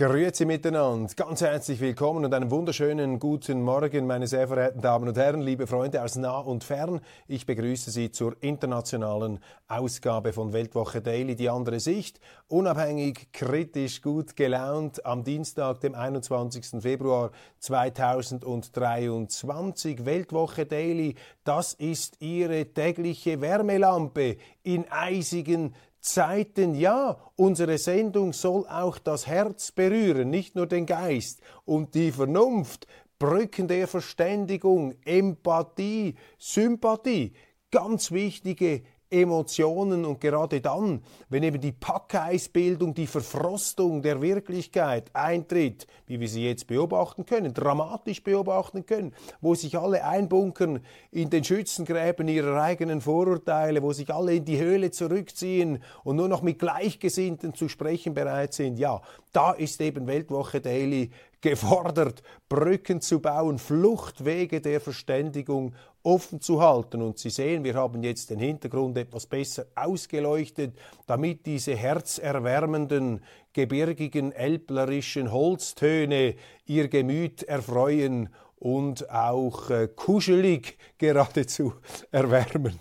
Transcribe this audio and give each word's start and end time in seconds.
Grüezi 0.00 0.46
miteinander, 0.46 1.12
ganz 1.14 1.42
herzlich 1.42 1.78
willkommen 1.78 2.24
und 2.24 2.32
einen 2.32 2.50
wunderschönen 2.50 3.18
guten 3.18 3.60
Morgen, 3.60 4.06
meine 4.06 4.26
sehr 4.26 4.48
verehrten 4.48 4.80
Damen 4.80 5.08
und 5.08 5.18
Herren, 5.18 5.42
liebe 5.42 5.66
Freunde 5.66 6.02
aus 6.02 6.16
nah 6.16 6.38
und 6.38 6.64
fern. 6.64 7.02
Ich 7.28 7.44
begrüße 7.44 7.90
Sie 7.90 8.10
zur 8.10 8.34
internationalen 8.40 9.40
Ausgabe 9.68 10.32
von 10.32 10.54
Weltwoche 10.54 11.02
Daily, 11.02 11.36
die 11.36 11.50
andere 11.50 11.80
Sicht. 11.80 12.18
Unabhängig, 12.48 13.30
kritisch, 13.34 14.00
gut 14.00 14.36
gelaunt 14.36 15.04
am 15.04 15.22
Dienstag, 15.22 15.80
dem 15.80 15.94
21. 15.94 16.80
Februar 16.80 17.30
2023. 17.58 20.06
Weltwoche 20.06 20.64
Daily, 20.64 21.14
das 21.44 21.74
ist 21.74 22.22
Ihre 22.22 22.72
tägliche 22.72 23.42
Wärmelampe 23.42 24.38
in 24.62 24.90
eisigen 24.90 25.74
Zeiten, 26.00 26.74
ja, 26.74 27.18
unsere 27.36 27.78
Sendung 27.78 28.32
soll 28.32 28.66
auch 28.66 28.98
das 28.98 29.26
Herz 29.26 29.70
berühren, 29.72 30.30
nicht 30.30 30.56
nur 30.56 30.66
den 30.66 30.86
Geist. 30.86 31.40
Und 31.64 31.94
die 31.94 32.10
Vernunft, 32.10 32.86
Brücken 33.18 33.68
der 33.68 33.86
Verständigung, 33.86 34.94
Empathie, 35.04 36.14
Sympathie, 36.38 37.34
ganz 37.70 38.10
wichtige 38.12 38.82
Emotionen 39.10 40.04
und 40.04 40.20
gerade 40.20 40.60
dann, 40.60 41.02
wenn 41.28 41.42
eben 41.42 41.60
die 41.60 41.72
Packeisbildung, 41.72 42.94
die 42.94 43.06
Verfrostung 43.06 44.02
der 44.02 44.22
Wirklichkeit 44.22 45.10
eintritt, 45.12 45.86
wie 46.06 46.20
wir 46.20 46.28
sie 46.28 46.44
jetzt 46.44 46.66
beobachten 46.68 47.26
können, 47.26 47.52
dramatisch 47.52 48.22
beobachten 48.22 48.86
können, 48.86 49.12
wo 49.40 49.54
sich 49.54 49.76
alle 49.76 50.04
einbunkern 50.04 50.80
in 51.10 51.28
den 51.28 51.42
Schützengräben 51.42 52.28
ihrer 52.28 52.62
eigenen 52.62 53.00
Vorurteile, 53.00 53.82
wo 53.82 53.92
sich 53.92 54.14
alle 54.14 54.34
in 54.34 54.44
die 54.44 54.58
Höhle 54.58 54.90
zurückziehen 54.90 55.82
und 56.04 56.16
nur 56.16 56.28
noch 56.28 56.42
mit 56.42 56.58
Gleichgesinnten 56.58 57.54
zu 57.54 57.68
sprechen 57.68 58.14
bereit 58.14 58.54
sind, 58.54 58.78
ja, 58.78 59.02
da 59.32 59.52
ist 59.52 59.80
eben 59.80 60.06
Weltwoche 60.06 60.60
Daily 60.60 61.10
gefordert, 61.40 62.22
Brücken 62.48 63.00
zu 63.00 63.20
bauen, 63.20 63.58
Fluchtwege 63.58 64.60
der 64.60 64.80
Verständigung 64.80 65.74
offen 66.02 66.40
zu 66.40 66.60
halten. 66.60 67.02
Und 67.02 67.18
Sie 67.18 67.30
sehen, 67.30 67.64
wir 67.64 67.74
haben 67.74 68.02
jetzt 68.02 68.30
den 68.30 68.38
Hintergrund 68.38 68.96
etwas 68.96 69.26
besser 69.26 69.66
ausgeleuchtet, 69.74 70.78
damit 71.06 71.46
diese 71.46 71.76
herzerwärmenden, 71.76 73.22
gebirgigen, 73.52 74.32
elblerischen 74.32 75.32
Holztöne 75.32 76.34
Ihr 76.66 76.88
Gemüt 76.88 77.42
erfreuen 77.42 78.28
und 78.56 79.10
auch 79.10 79.70
äh, 79.70 79.88
kuschelig 79.88 80.78
geradezu 80.98 81.72
erwärmen 82.10 82.78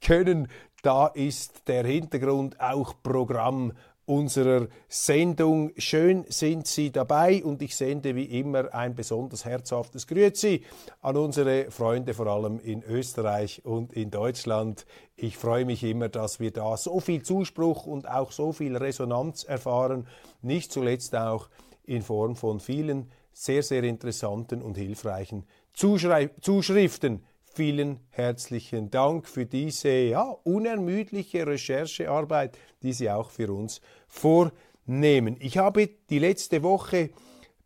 können. 0.00 0.48
Da 0.82 1.08
ist 1.08 1.68
der 1.68 1.84
Hintergrund 1.84 2.60
auch 2.60 2.94
Programm 3.02 3.72
unserer 4.08 4.68
Sendung. 4.88 5.70
Schön 5.76 6.24
sind 6.28 6.66
Sie 6.66 6.90
dabei 6.90 7.44
und 7.44 7.60
ich 7.60 7.76
sende 7.76 8.16
wie 8.16 8.24
immer 8.24 8.74
ein 8.74 8.94
besonders 8.94 9.44
herzhaftes 9.44 10.06
Grüezi 10.06 10.64
an 11.02 11.16
unsere 11.16 11.70
Freunde, 11.70 12.14
vor 12.14 12.26
allem 12.26 12.58
in 12.58 12.82
Österreich 12.82 13.64
und 13.64 13.92
in 13.92 14.10
Deutschland. 14.10 14.86
Ich 15.14 15.36
freue 15.36 15.66
mich 15.66 15.84
immer, 15.84 16.08
dass 16.08 16.40
wir 16.40 16.52
da 16.52 16.76
so 16.76 17.00
viel 17.00 17.22
Zuspruch 17.22 17.86
und 17.86 18.08
auch 18.08 18.32
so 18.32 18.52
viel 18.52 18.76
Resonanz 18.76 19.44
erfahren, 19.44 20.06
nicht 20.40 20.72
zuletzt 20.72 21.14
auch 21.14 21.48
in 21.84 22.02
Form 22.02 22.34
von 22.34 22.60
vielen 22.60 23.10
sehr, 23.32 23.62
sehr 23.62 23.84
interessanten 23.84 24.62
und 24.62 24.76
hilfreichen 24.76 25.44
Zuschriften 25.74 27.22
Vielen 27.58 27.98
herzlichen 28.10 28.88
Dank 28.88 29.26
für 29.26 29.44
diese 29.44 29.88
ja, 29.88 30.22
unermüdliche 30.44 31.44
Recherchearbeit, 31.44 32.56
die 32.84 32.92
Sie 32.92 33.10
auch 33.10 33.30
für 33.30 33.52
uns 33.52 33.80
vornehmen. 34.08 35.36
Ich 35.38 35.58
habe 35.58 35.88
die 36.10 36.18
letzte 36.18 36.62
Woche 36.62 37.10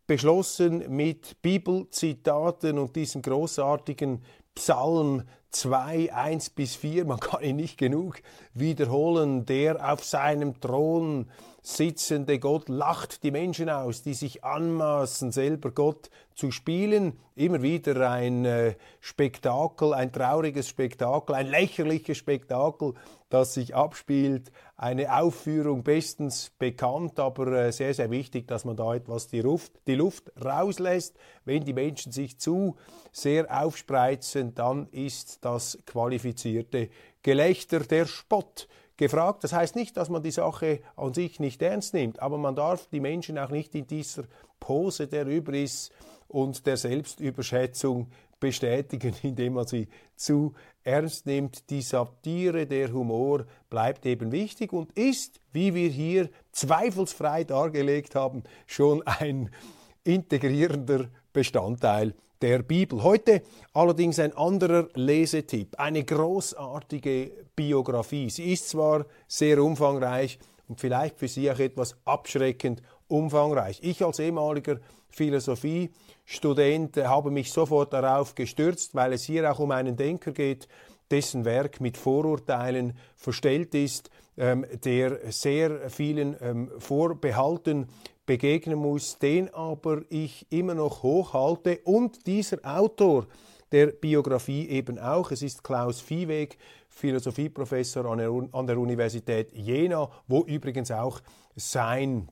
beschlossen 0.05 0.95
mit 0.95 1.41
Bibelzitaten 1.41 2.77
und 2.77 2.95
diesem 2.95 3.21
großartigen 3.21 4.21
Psalm 4.53 5.23
2, 5.49 6.13
1 6.13 6.49
bis 6.51 6.75
4, 6.75 7.05
man 7.05 7.19
kann 7.19 7.43
ihn 7.43 7.55
nicht 7.55 7.77
genug 7.77 8.21
wiederholen, 8.53 9.45
der 9.45 9.91
auf 9.91 10.03
seinem 10.03 10.59
Thron 10.59 11.29
sitzende 11.61 12.39
Gott 12.39 12.69
lacht 12.69 13.23
die 13.23 13.31
Menschen 13.31 13.69
aus, 13.69 14.01
die 14.01 14.15
sich 14.15 14.43
anmaßen, 14.43 15.31
selber 15.31 15.71
Gott 15.71 16.09
zu 16.35 16.51
spielen. 16.51 17.19
Immer 17.35 17.61
wieder 17.61 18.09
ein 18.09 18.43
äh, 18.45 18.75
Spektakel, 18.99 19.93
ein 19.93 20.11
trauriges 20.11 20.67
Spektakel, 20.67 21.35
ein 21.35 21.47
lächerliches 21.47 22.17
Spektakel, 22.17 22.95
das 23.33 23.55
sich 23.55 23.73
abspielt. 23.73 24.51
Eine 24.77 25.19
Aufführung 25.19 25.83
bestens 25.83 26.51
bekannt, 26.59 27.19
aber 27.19 27.47
äh, 27.47 27.71
sehr, 27.71 27.93
sehr 27.95 28.11
wichtig, 28.11 28.47
dass 28.47 28.63
man 28.63 28.75
da 28.75 28.93
etwas 28.93 29.27
die 29.27 29.41
Luft, 29.41 29.71
die 29.87 29.95
Luft 29.95 30.31
rauslässt. 30.43 31.17
Wenn 31.43 31.63
die 31.63 31.73
Menschen 31.73 32.11
sich 32.11 32.39
zu 32.39 32.75
sehr 33.11 33.47
aufspreizen, 33.49 34.53
dann 34.53 34.87
ist 34.91 35.43
das 35.43 35.79
qualifizierte 35.87 36.89
Gelächter 37.23 37.79
der 37.79 38.05
Spott 38.05 38.67
gefragt. 38.97 39.43
Das 39.43 39.53
heißt 39.53 39.75
nicht, 39.75 39.97
dass 39.97 40.09
man 40.09 40.21
die 40.21 40.31
Sache 40.31 40.81
an 40.95 41.15
sich 41.15 41.39
nicht 41.39 41.61
ernst 41.63 41.95
nimmt, 41.95 42.21
aber 42.21 42.37
man 42.37 42.55
darf 42.55 42.87
die 42.87 42.99
Menschen 42.99 43.39
auch 43.39 43.49
nicht 43.49 43.73
in 43.73 43.87
dieser 43.87 44.25
Pose 44.59 45.07
der 45.07 45.25
Überiss 45.25 45.91
und 46.27 46.67
der 46.67 46.77
Selbstüberschätzung 46.77 48.11
bestätigen, 48.43 49.15
indem 49.23 49.53
man 49.53 49.65
sie 49.65 49.87
zu 50.17 50.53
ernst 50.83 51.25
nimmt. 51.25 51.69
Die 51.69 51.81
Satire, 51.81 52.67
der 52.67 52.91
Humor 52.91 53.45
bleibt 53.69 54.05
eben 54.05 54.33
wichtig 54.33 54.73
und 54.73 54.91
ist, 54.97 55.39
wie 55.53 55.73
wir 55.73 55.89
hier 55.89 56.29
zweifelsfrei 56.51 57.45
dargelegt 57.45 58.15
haben, 58.15 58.43
schon 58.67 59.01
ein 59.03 59.49
integrierender 60.03 61.07
Bestandteil 61.31 62.13
der 62.41 62.63
Bibel. 62.63 63.01
Heute 63.01 63.43
allerdings 63.71 64.19
ein 64.19 64.35
anderer 64.35 64.89
Lesetipp, 64.93 65.79
eine 65.79 66.03
großartige 66.03 67.31
Biografie. 67.55 68.29
Sie 68.29 68.51
ist 68.51 68.67
zwar 68.67 69.05
sehr 69.25 69.63
umfangreich 69.63 70.37
und 70.67 70.81
vielleicht 70.81 71.17
für 71.17 71.29
Sie 71.29 71.49
auch 71.49 71.59
etwas 71.59 71.95
abschreckend 72.03 72.81
umfangreich. 73.07 73.79
Ich 73.81 74.03
als 74.03 74.19
ehemaliger 74.19 74.79
Philosophiestudent 76.25 76.97
habe 76.97 77.31
mich 77.31 77.51
sofort 77.51 77.93
darauf 77.93 78.35
gestürzt, 78.35 78.95
weil 78.95 79.13
es 79.13 79.23
hier 79.23 79.51
auch 79.51 79.59
um 79.59 79.71
einen 79.71 79.95
Denker 79.95 80.31
geht, 80.31 80.67
dessen 81.11 81.45
Werk 81.45 81.81
mit 81.81 81.97
Vorurteilen 81.97 82.97
verstellt 83.15 83.75
ist, 83.75 84.09
ähm, 84.37 84.65
der 84.83 85.31
sehr 85.31 85.89
vielen 85.89 86.35
ähm, 86.41 86.71
Vorbehalten 86.79 87.87
begegnen 88.25 88.79
muss, 88.79 89.19
den 89.19 89.53
aber 89.53 90.01
ich 90.09 90.47
immer 90.49 90.73
noch 90.73 91.03
hochhalte 91.03 91.81
und 91.83 92.25
dieser 92.25 92.57
Autor 92.63 93.27
der 93.71 93.87
Biografie 93.87 94.69
eben 94.69 94.97
auch. 94.97 95.31
Es 95.31 95.41
ist 95.41 95.63
Klaus 95.63 95.99
Viehweg, 95.99 96.57
Philosophieprofessor 96.87 98.05
an 98.05 98.19
der, 98.19 98.31
an 98.53 98.67
der 98.67 98.77
Universität 98.77 99.51
Jena, 99.51 100.09
wo 100.27 100.45
übrigens 100.45 100.89
auch 100.89 101.19
sein 101.55 102.29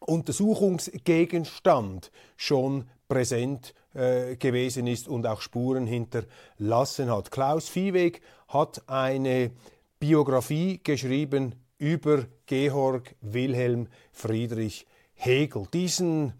Untersuchungsgegenstand 0.00 2.10
schon 2.36 2.86
präsent 3.10 3.74
äh, 3.92 4.36
gewesen 4.36 4.86
ist 4.86 5.08
und 5.08 5.26
auch 5.26 5.42
Spuren 5.42 5.86
hinterlassen 5.86 7.10
hat. 7.10 7.30
Klaus 7.30 7.68
Viehweg 7.68 8.22
hat 8.48 8.88
eine 8.88 9.50
Biografie 9.98 10.80
geschrieben 10.82 11.56
über 11.76 12.26
Georg 12.46 13.16
Wilhelm 13.20 13.88
Friedrich 14.12 14.86
Hegel, 15.14 15.66
diesen 15.72 16.34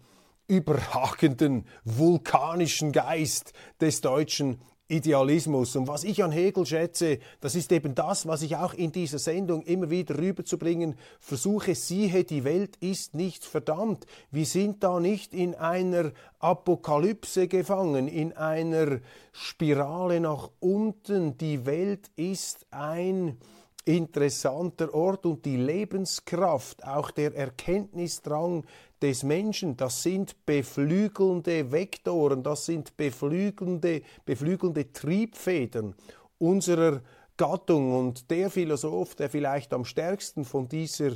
überragenden 0.47 1.65
vulkanischen 1.83 2.93
Geist 2.93 3.53
des 3.79 4.01
deutschen 4.01 4.61
Idealismus. 4.91 5.75
Und 5.75 5.87
was 5.87 6.03
ich 6.03 6.23
an 6.23 6.31
Hegel 6.31 6.65
schätze, 6.65 7.19
das 7.39 7.55
ist 7.55 7.71
eben 7.71 7.95
das, 7.95 8.27
was 8.27 8.41
ich 8.41 8.57
auch 8.57 8.73
in 8.73 8.91
dieser 8.91 9.19
Sendung 9.19 9.63
immer 9.63 9.89
wieder 9.89 10.17
rüberzubringen 10.17 10.95
versuche. 11.19 11.75
Siehe, 11.75 12.23
die 12.23 12.43
Welt 12.43 12.75
ist 12.81 13.15
nicht 13.15 13.45
verdammt. 13.45 14.05
Wir 14.31 14.45
sind 14.45 14.83
da 14.83 14.99
nicht 14.99 15.33
in 15.33 15.55
einer 15.55 16.11
Apokalypse 16.39 17.47
gefangen, 17.47 18.07
in 18.07 18.33
einer 18.33 18.99
Spirale 19.31 20.19
nach 20.19 20.49
unten. 20.59 21.37
Die 21.37 21.65
Welt 21.65 22.11
ist 22.17 22.65
ein 22.71 23.37
interessanter 23.85 24.93
Ort 24.93 25.25
und 25.25 25.45
die 25.45 25.57
Lebenskraft, 25.57 26.85
auch 26.85 27.11
der 27.11 27.35
Erkenntnisdrang 27.35 28.65
des 29.01 29.23
Menschen, 29.23 29.77
das 29.77 30.03
sind 30.03 30.45
beflügelnde 30.45 31.71
Vektoren, 31.71 32.43
das 32.43 32.65
sind 32.65 32.95
beflügelnde, 32.97 34.01
beflügelnde 34.25 34.91
Triebfedern 34.91 35.95
unserer 36.37 37.01
Gattung. 37.37 37.97
Und 37.97 38.29
der 38.29 38.49
Philosoph, 38.49 39.15
der 39.15 39.29
vielleicht 39.29 39.73
am 39.73 39.85
stärksten 39.85 40.45
von 40.45 40.67
dieser 40.67 41.13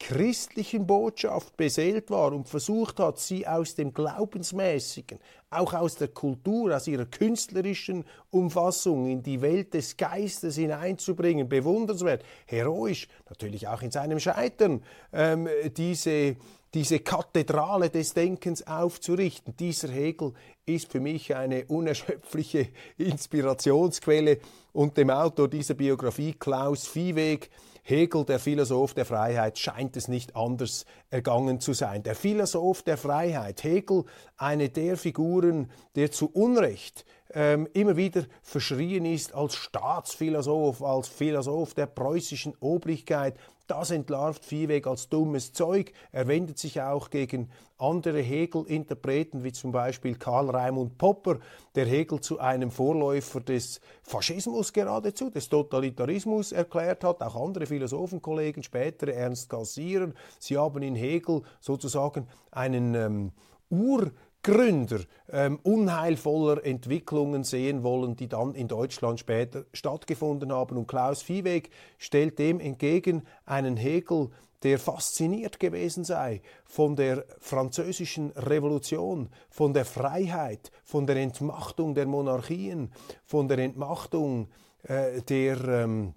christlichen 0.00 0.86
Botschaft 0.86 1.56
beseelt 1.56 2.10
war 2.10 2.32
und 2.32 2.48
versucht 2.48 3.00
hat, 3.00 3.18
sie 3.18 3.46
aus 3.46 3.74
dem 3.74 3.92
Glaubensmäßigen, 3.92 5.18
auch 5.50 5.74
aus 5.74 5.96
der 5.96 6.08
Kultur, 6.08 6.74
aus 6.74 6.86
ihrer 6.86 7.06
künstlerischen 7.06 8.04
Umfassung 8.30 9.08
in 9.08 9.22
die 9.22 9.40
Welt 9.40 9.74
des 9.74 9.96
Geistes 9.96 10.56
hineinzubringen, 10.56 11.48
bewundernswert, 11.48 12.22
heroisch, 12.46 13.08
natürlich 13.28 13.66
auch 13.66 13.82
in 13.82 13.90
seinem 13.90 14.20
Scheitern, 14.20 14.82
ähm, 15.12 15.48
diese, 15.76 16.36
diese 16.74 17.00
Kathedrale 17.00 17.90
des 17.90 18.14
Denkens 18.14 18.66
aufzurichten. 18.66 19.56
Dieser 19.56 19.88
Hegel 19.88 20.32
ist 20.66 20.90
für 20.92 21.00
mich 21.00 21.34
eine 21.34 21.64
unerschöpfliche 21.66 22.68
Inspirationsquelle 22.98 24.38
und 24.72 24.96
dem 24.96 25.10
Autor 25.10 25.48
dieser 25.48 25.74
Biografie, 25.74 26.34
Klaus 26.34 26.86
Viehweg, 26.86 27.50
Hegel, 27.82 28.24
der 28.26 28.38
Philosoph 28.38 28.92
der 28.92 29.06
Freiheit, 29.06 29.58
scheint 29.58 29.96
es 29.96 30.08
nicht 30.08 30.36
anders 30.36 30.84
ergangen 31.08 31.58
zu 31.58 31.72
sein. 31.72 32.02
Der 32.02 32.14
Philosoph 32.14 32.82
der 32.82 32.98
Freiheit, 32.98 33.64
Hegel, 33.64 34.04
eine 34.36 34.68
der 34.68 34.98
Figuren, 34.98 35.70
der 35.94 36.10
zu 36.10 36.28
Unrecht 36.30 37.06
ähm, 37.32 37.66
immer 37.72 37.96
wieder 37.96 38.24
verschrien 38.42 39.06
ist 39.06 39.34
als 39.34 39.54
Staatsphilosoph, 39.54 40.82
als 40.82 41.08
Philosoph 41.08 41.72
der 41.72 41.86
preußischen 41.86 42.54
Obrigkeit, 42.60 43.38
das 43.70 43.90
entlarvt 43.90 44.44
Viehweg 44.44 44.86
als 44.86 45.08
dummes 45.08 45.52
Zeug. 45.52 45.92
Er 46.12 46.26
wendet 46.26 46.58
sich 46.58 46.80
auch 46.80 47.10
gegen 47.10 47.50
andere 47.76 48.20
Hegel-Interpreten, 48.20 49.44
wie 49.44 49.52
zum 49.52 49.70
Beispiel 49.70 50.16
Karl 50.16 50.50
Raimund 50.50 50.98
Popper, 50.98 51.38
der 51.74 51.86
Hegel 51.86 52.20
zu 52.20 52.40
einem 52.40 52.70
Vorläufer 52.70 53.40
des 53.40 53.80
Faschismus 54.02 54.72
geradezu, 54.72 55.30
des 55.30 55.48
Totalitarismus 55.48 56.52
erklärt 56.52 57.04
hat. 57.04 57.22
Auch 57.22 57.36
andere 57.46 57.66
Philosophenkollegen, 57.66 58.62
spätere 58.62 59.12
Ernst 59.12 59.48
Cassirer, 59.48 60.12
sie 60.38 60.58
haben 60.58 60.82
in 60.82 60.96
Hegel 60.96 61.42
sozusagen 61.60 62.26
einen 62.50 62.94
ähm, 62.94 63.32
Ur- 63.70 64.10
Gründer 64.48 65.00
ähm, 65.30 65.58
unheilvoller 65.62 66.64
Entwicklungen 66.64 67.44
sehen 67.44 67.82
wollen, 67.82 68.16
die 68.16 68.28
dann 68.28 68.54
in 68.54 68.66
Deutschland 68.66 69.20
später 69.20 69.66
stattgefunden 69.74 70.52
haben. 70.52 70.78
Und 70.78 70.86
Klaus 70.86 71.20
Viehweg 71.20 71.68
stellt 71.98 72.38
dem 72.38 72.58
entgegen 72.58 73.24
einen 73.44 73.76
Hegel, 73.76 74.30
der 74.62 74.78
fasziniert 74.78 75.60
gewesen 75.60 76.02
sei 76.02 76.40
von 76.64 76.96
der 76.96 77.26
französischen 77.40 78.30
Revolution, 78.30 79.28
von 79.50 79.74
der 79.74 79.84
Freiheit, 79.84 80.72
von 80.82 81.06
der 81.06 81.16
Entmachtung 81.16 81.94
der 81.94 82.06
Monarchien, 82.06 82.90
von 83.26 83.48
der 83.48 83.58
Entmachtung 83.58 84.48
äh, 84.84 85.20
der 85.28 85.62
ähm, 85.68 86.14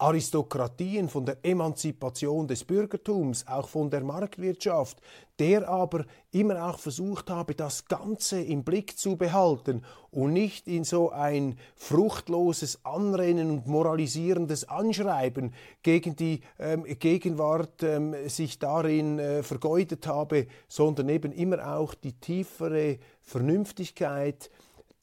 Aristokratien, 0.00 1.10
von 1.10 1.26
der 1.26 1.36
Emanzipation 1.42 2.48
des 2.48 2.64
Bürgertums, 2.64 3.46
auch 3.46 3.68
von 3.68 3.90
der 3.90 4.02
Marktwirtschaft, 4.02 4.98
der 5.38 5.68
aber 5.68 6.06
immer 6.30 6.66
auch 6.68 6.78
versucht 6.78 7.28
habe, 7.28 7.54
das 7.54 7.84
Ganze 7.84 8.40
im 8.40 8.64
Blick 8.64 8.98
zu 8.98 9.16
behalten 9.16 9.82
und 10.10 10.32
nicht 10.32 10.66
in 10.68 10.84
so 10.84 11.10
ein 11.10 11.58
fruchtloses 11.76 12.84
Anrennen 12.84 13.50
und 13.50 13.66
moralisierendes 13.66 14.68
Anschreiben 14.68 15.52
gegen 15.82 16.16
die 16.16 16.40
ähm, 16.58 16.84
Gegenwart 16.84 17.82
ähm, 17.82 18.14
sich 18.28 18.58
darin 18.58 19.18
äh, 19.18 19.42
vergeudet 19.42 20.06
habe, 20.06 20.46
sondern 20.66 21.10
eben 21.10 21.32
immer 21.32 21.76
auch 21.76 21.92
die 21.92 22.12
tiefere 22.12 22.98
Vernünftigkeit, 23.20 24.50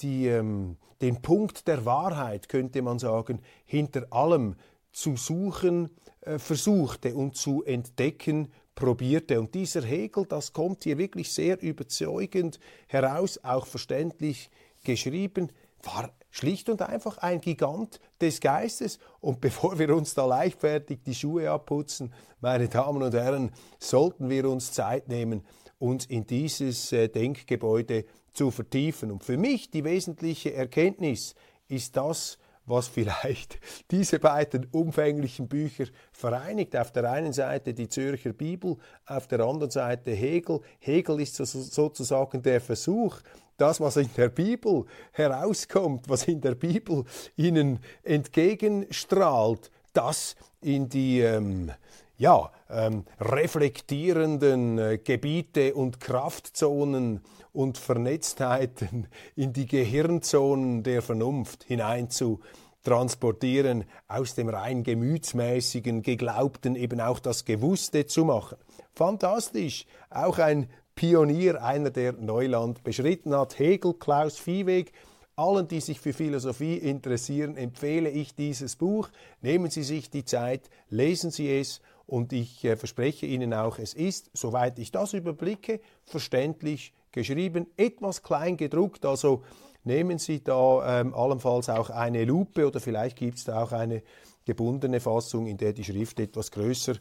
die, 0.02 0.28
ähm, 0.28 0.78
den 1.02 1.22
Punkt 1.22 1.68
der 1.68 1.86
Wahrheit, 1.86 2.50
könnte 2.50 2.82
man 2.82 2.98
sagen, 2.98 3.42
hinter 3.66 4.08
allem 4.10 4.56
zu 4.98 5.16
suchen 5.16 5.92
äh, 6.22 6.40
versuchte 6.40 7.14
und 7.14 7.36
zu 7.36 7.64
entdecken 7.64 8.52
probierte. 8.74 9.40
Und 9.40 9.54
dieser 9.54 9.84
Hegel, 9.84 10.26
das 10.26 10.54
kommt 10.54 10.86
hier 10.86 10.98
wirklich 10.98 11.32
sehr 11.32 11.62
überzeugend 11.62 12.60
heraus, 12.88 13.40
auch 13.44 13.68
verständlich 13.68 14.50
geschrieben, 14.84 15.52
war 15.84 16.12
schlicht 16.32 16.68
und 16.70 16.82
einfach 16.82 17.20
ein 17.20 17.42
Gigant 17.42 18.00
des 18.20 18.40
Geistes. 18.40 18.98
Und 19.22 19.40
bevor 19.42 19.78
wir 19.78 19.96
uns 19.96 20.16
da 20.16 20.26
leichtfertig 20.26 21.00
die 21.06 21.14
Schuhe 21.14 21.52
abputzen, 21.52 22.12
meine 22.42 22.68
Damen 22.68 23.04
und 23.04 23.14
Herren, 23.14 23.52
sollten 23.78 24.32
wir 24.32 24.50
uns 24.50 24.72
Zeit 24.72 25.08
nehmen, 25.08 25.46
uns 25.78 26.08
in 26.08 26.26
dieses 26.26 26.92
äh, 26.92 27.08
Denkgebäude 27.08 28.06
zu 28.34 28.50
vertiefen. 28.50 29.12
Und 29.12 29.24
für 29.24 29.38
mich 29.38 29.70
die 29.70 29.84
wesentliche 29.84 30.54
Erkenntnis 30.54 31.36
ist 31.68 31.96
das, 31.96 32.40
was 32.68 32.88
vielleicht 32.88 33.60
diese 33.92 34.20
beiden 34.20 34.68
umfänglichen 34.72 35.48
Bücher 35.48 35.86
vereinigt. 36.12 36.76
Auf 36.76 36.92
der 36.92 37.10
einen 37.10 37.34
Seite 37.34 37.74
die 37.74 37.90
Zürcher 37.90 38.34
Bibel, 38.34 38.78
auf 39.06 39.28
der 39.28 39.40
anderen 39.40 39.72
Seite 39.72 40.12
Hegel. 40.12 40.60
Hegel 40.80 41.22
ist 41.22 41.38
sozusagen 41.38 42.42
der 42.44 42.62
Versuch, 42.62 43.18
das, 43.58 43.82
was 43.82 43.98
in 43.98 44.10
der 44.16 44.30
Bibel 44.30 44.86
herauskommt, 45.12 46.08
was 46.08 46.28
in 46.28 46.42
der 46.42 46.54
Bibel 46.54 47.06
ihnen 47.36 47.80
entgegenstrahlt, 48.04 49.72
das 49.94 50.36
in 50.62 50.90
die 50.90 51.22
ähm, 51.22 51.72
ja, 52.18 52.52
ähm, 52.70 53.06
reflektierenden 53.20 54.78
äh, 54.78 54.98
Gebiete 54.98 55.76
und 55.76 56.00
Kraftzonen 56.00 57.22
und 57.54 57.78
Vernetztheiten 57.78 59.08
in 59.36 59.54
die 59.54 59.68
Gehirnzonen 59.68 60.84
der 60.84 61.02
Vernunft 61.02 61.64
hinein 61.64 62.10
zu 62.10 62.40
transportieren, 62.84 63.84
aus 64.08 64.36
dem 64.36 64.50
rein 64.50 64.84
gemütsmäßigen, 64.84 66.02
geglaubten 66.02 66.76
eben 66.76 67.02
auch 67.02 67.20
das 67.20 67.44
Gewusste 67.46 68.06
zu 68.06 68.26
machen. 68.26 68.58
Fantastisch, 68.94 69.86
auch 70.10 70.38
ein 70.38 70.70
Pionier, 70.96 71.64
einer 71.64 71.92
der 71.92 72.14
Neuland 72.14 72.84
beschritten 72.84 73.36
hat, 73.36 73.60
Hegel, 73.60 73.94
Klaus 73.94 74.40
Viehweg, 74.40 74.94
allen, 75.36 75.68
die 75.68 75.82
sich 75.82 76.00
für 76.00 76.14
Philosophie 76.14 76.78
interessieren, 76.78 77.58
empfehle 77.58 78.10
ich 78.10 78.34
dieses 78.34 78.76
Buch. 78.76 79.10
Nehmen 79.42 79.70
Sie 79.70 79.84
sich 79.84 80.10
die 80.10 80.26
Zeit, 80.26 80.70
lesen 80.90 81.30
Sie 81.30 81.56
es 81.60 81.82
und 82.08 82.34
ich 82.34 82.64
äh, 82.64 82.76
verspreche 82.76 83.26
Ihnen 83.26 83.54
auch, 83.54 83.78
es 83.78 83.94
ist, 83.94 84.32
soweit 84.34 84.80
ich 84.80 84.92
das 84.92 85.14
überblicke, 85.14 85.82
verständlich 86.06 86.94
geschrieben, 87.12 87.68
etwas 87.76 88.24
klein 88.24 88.58
gedruckt, 88.58 89.06
also 89.06 89.44
nehmen 89.84 90.18
Sie 90.18 90.44
da 90.44 91.02
ähm, 91.02 91.14
allenfalls 91.14 91.70
auch 91.70 91.90
eine 91.90 92.26
Lupe 92.26 92.66
oder 92.66 92.80
vielleicht 92.80 93.18
gibt 93.18 93.38
es 93.38 93.44
da 93.44 93.62
auch 93.62 93.74
eine 93.74 94.02
gebundene 94.46 95.00
Fassung, 95.02 95.46
in 95.46 95.58
der 95.58 95.74
die 95.74 95.84
Schrift 95.84 96.20
etwas 96.20 96.52
größer 96.52 96.96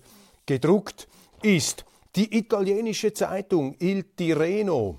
gedruckt 0.45 1.09
ist. 1.43 1.85
Die 2.17 2.37
italienische 2.37 3.13
Zeitung 3.13 3.77
Il 3.79 4.05
Tirreno 4.17 4.99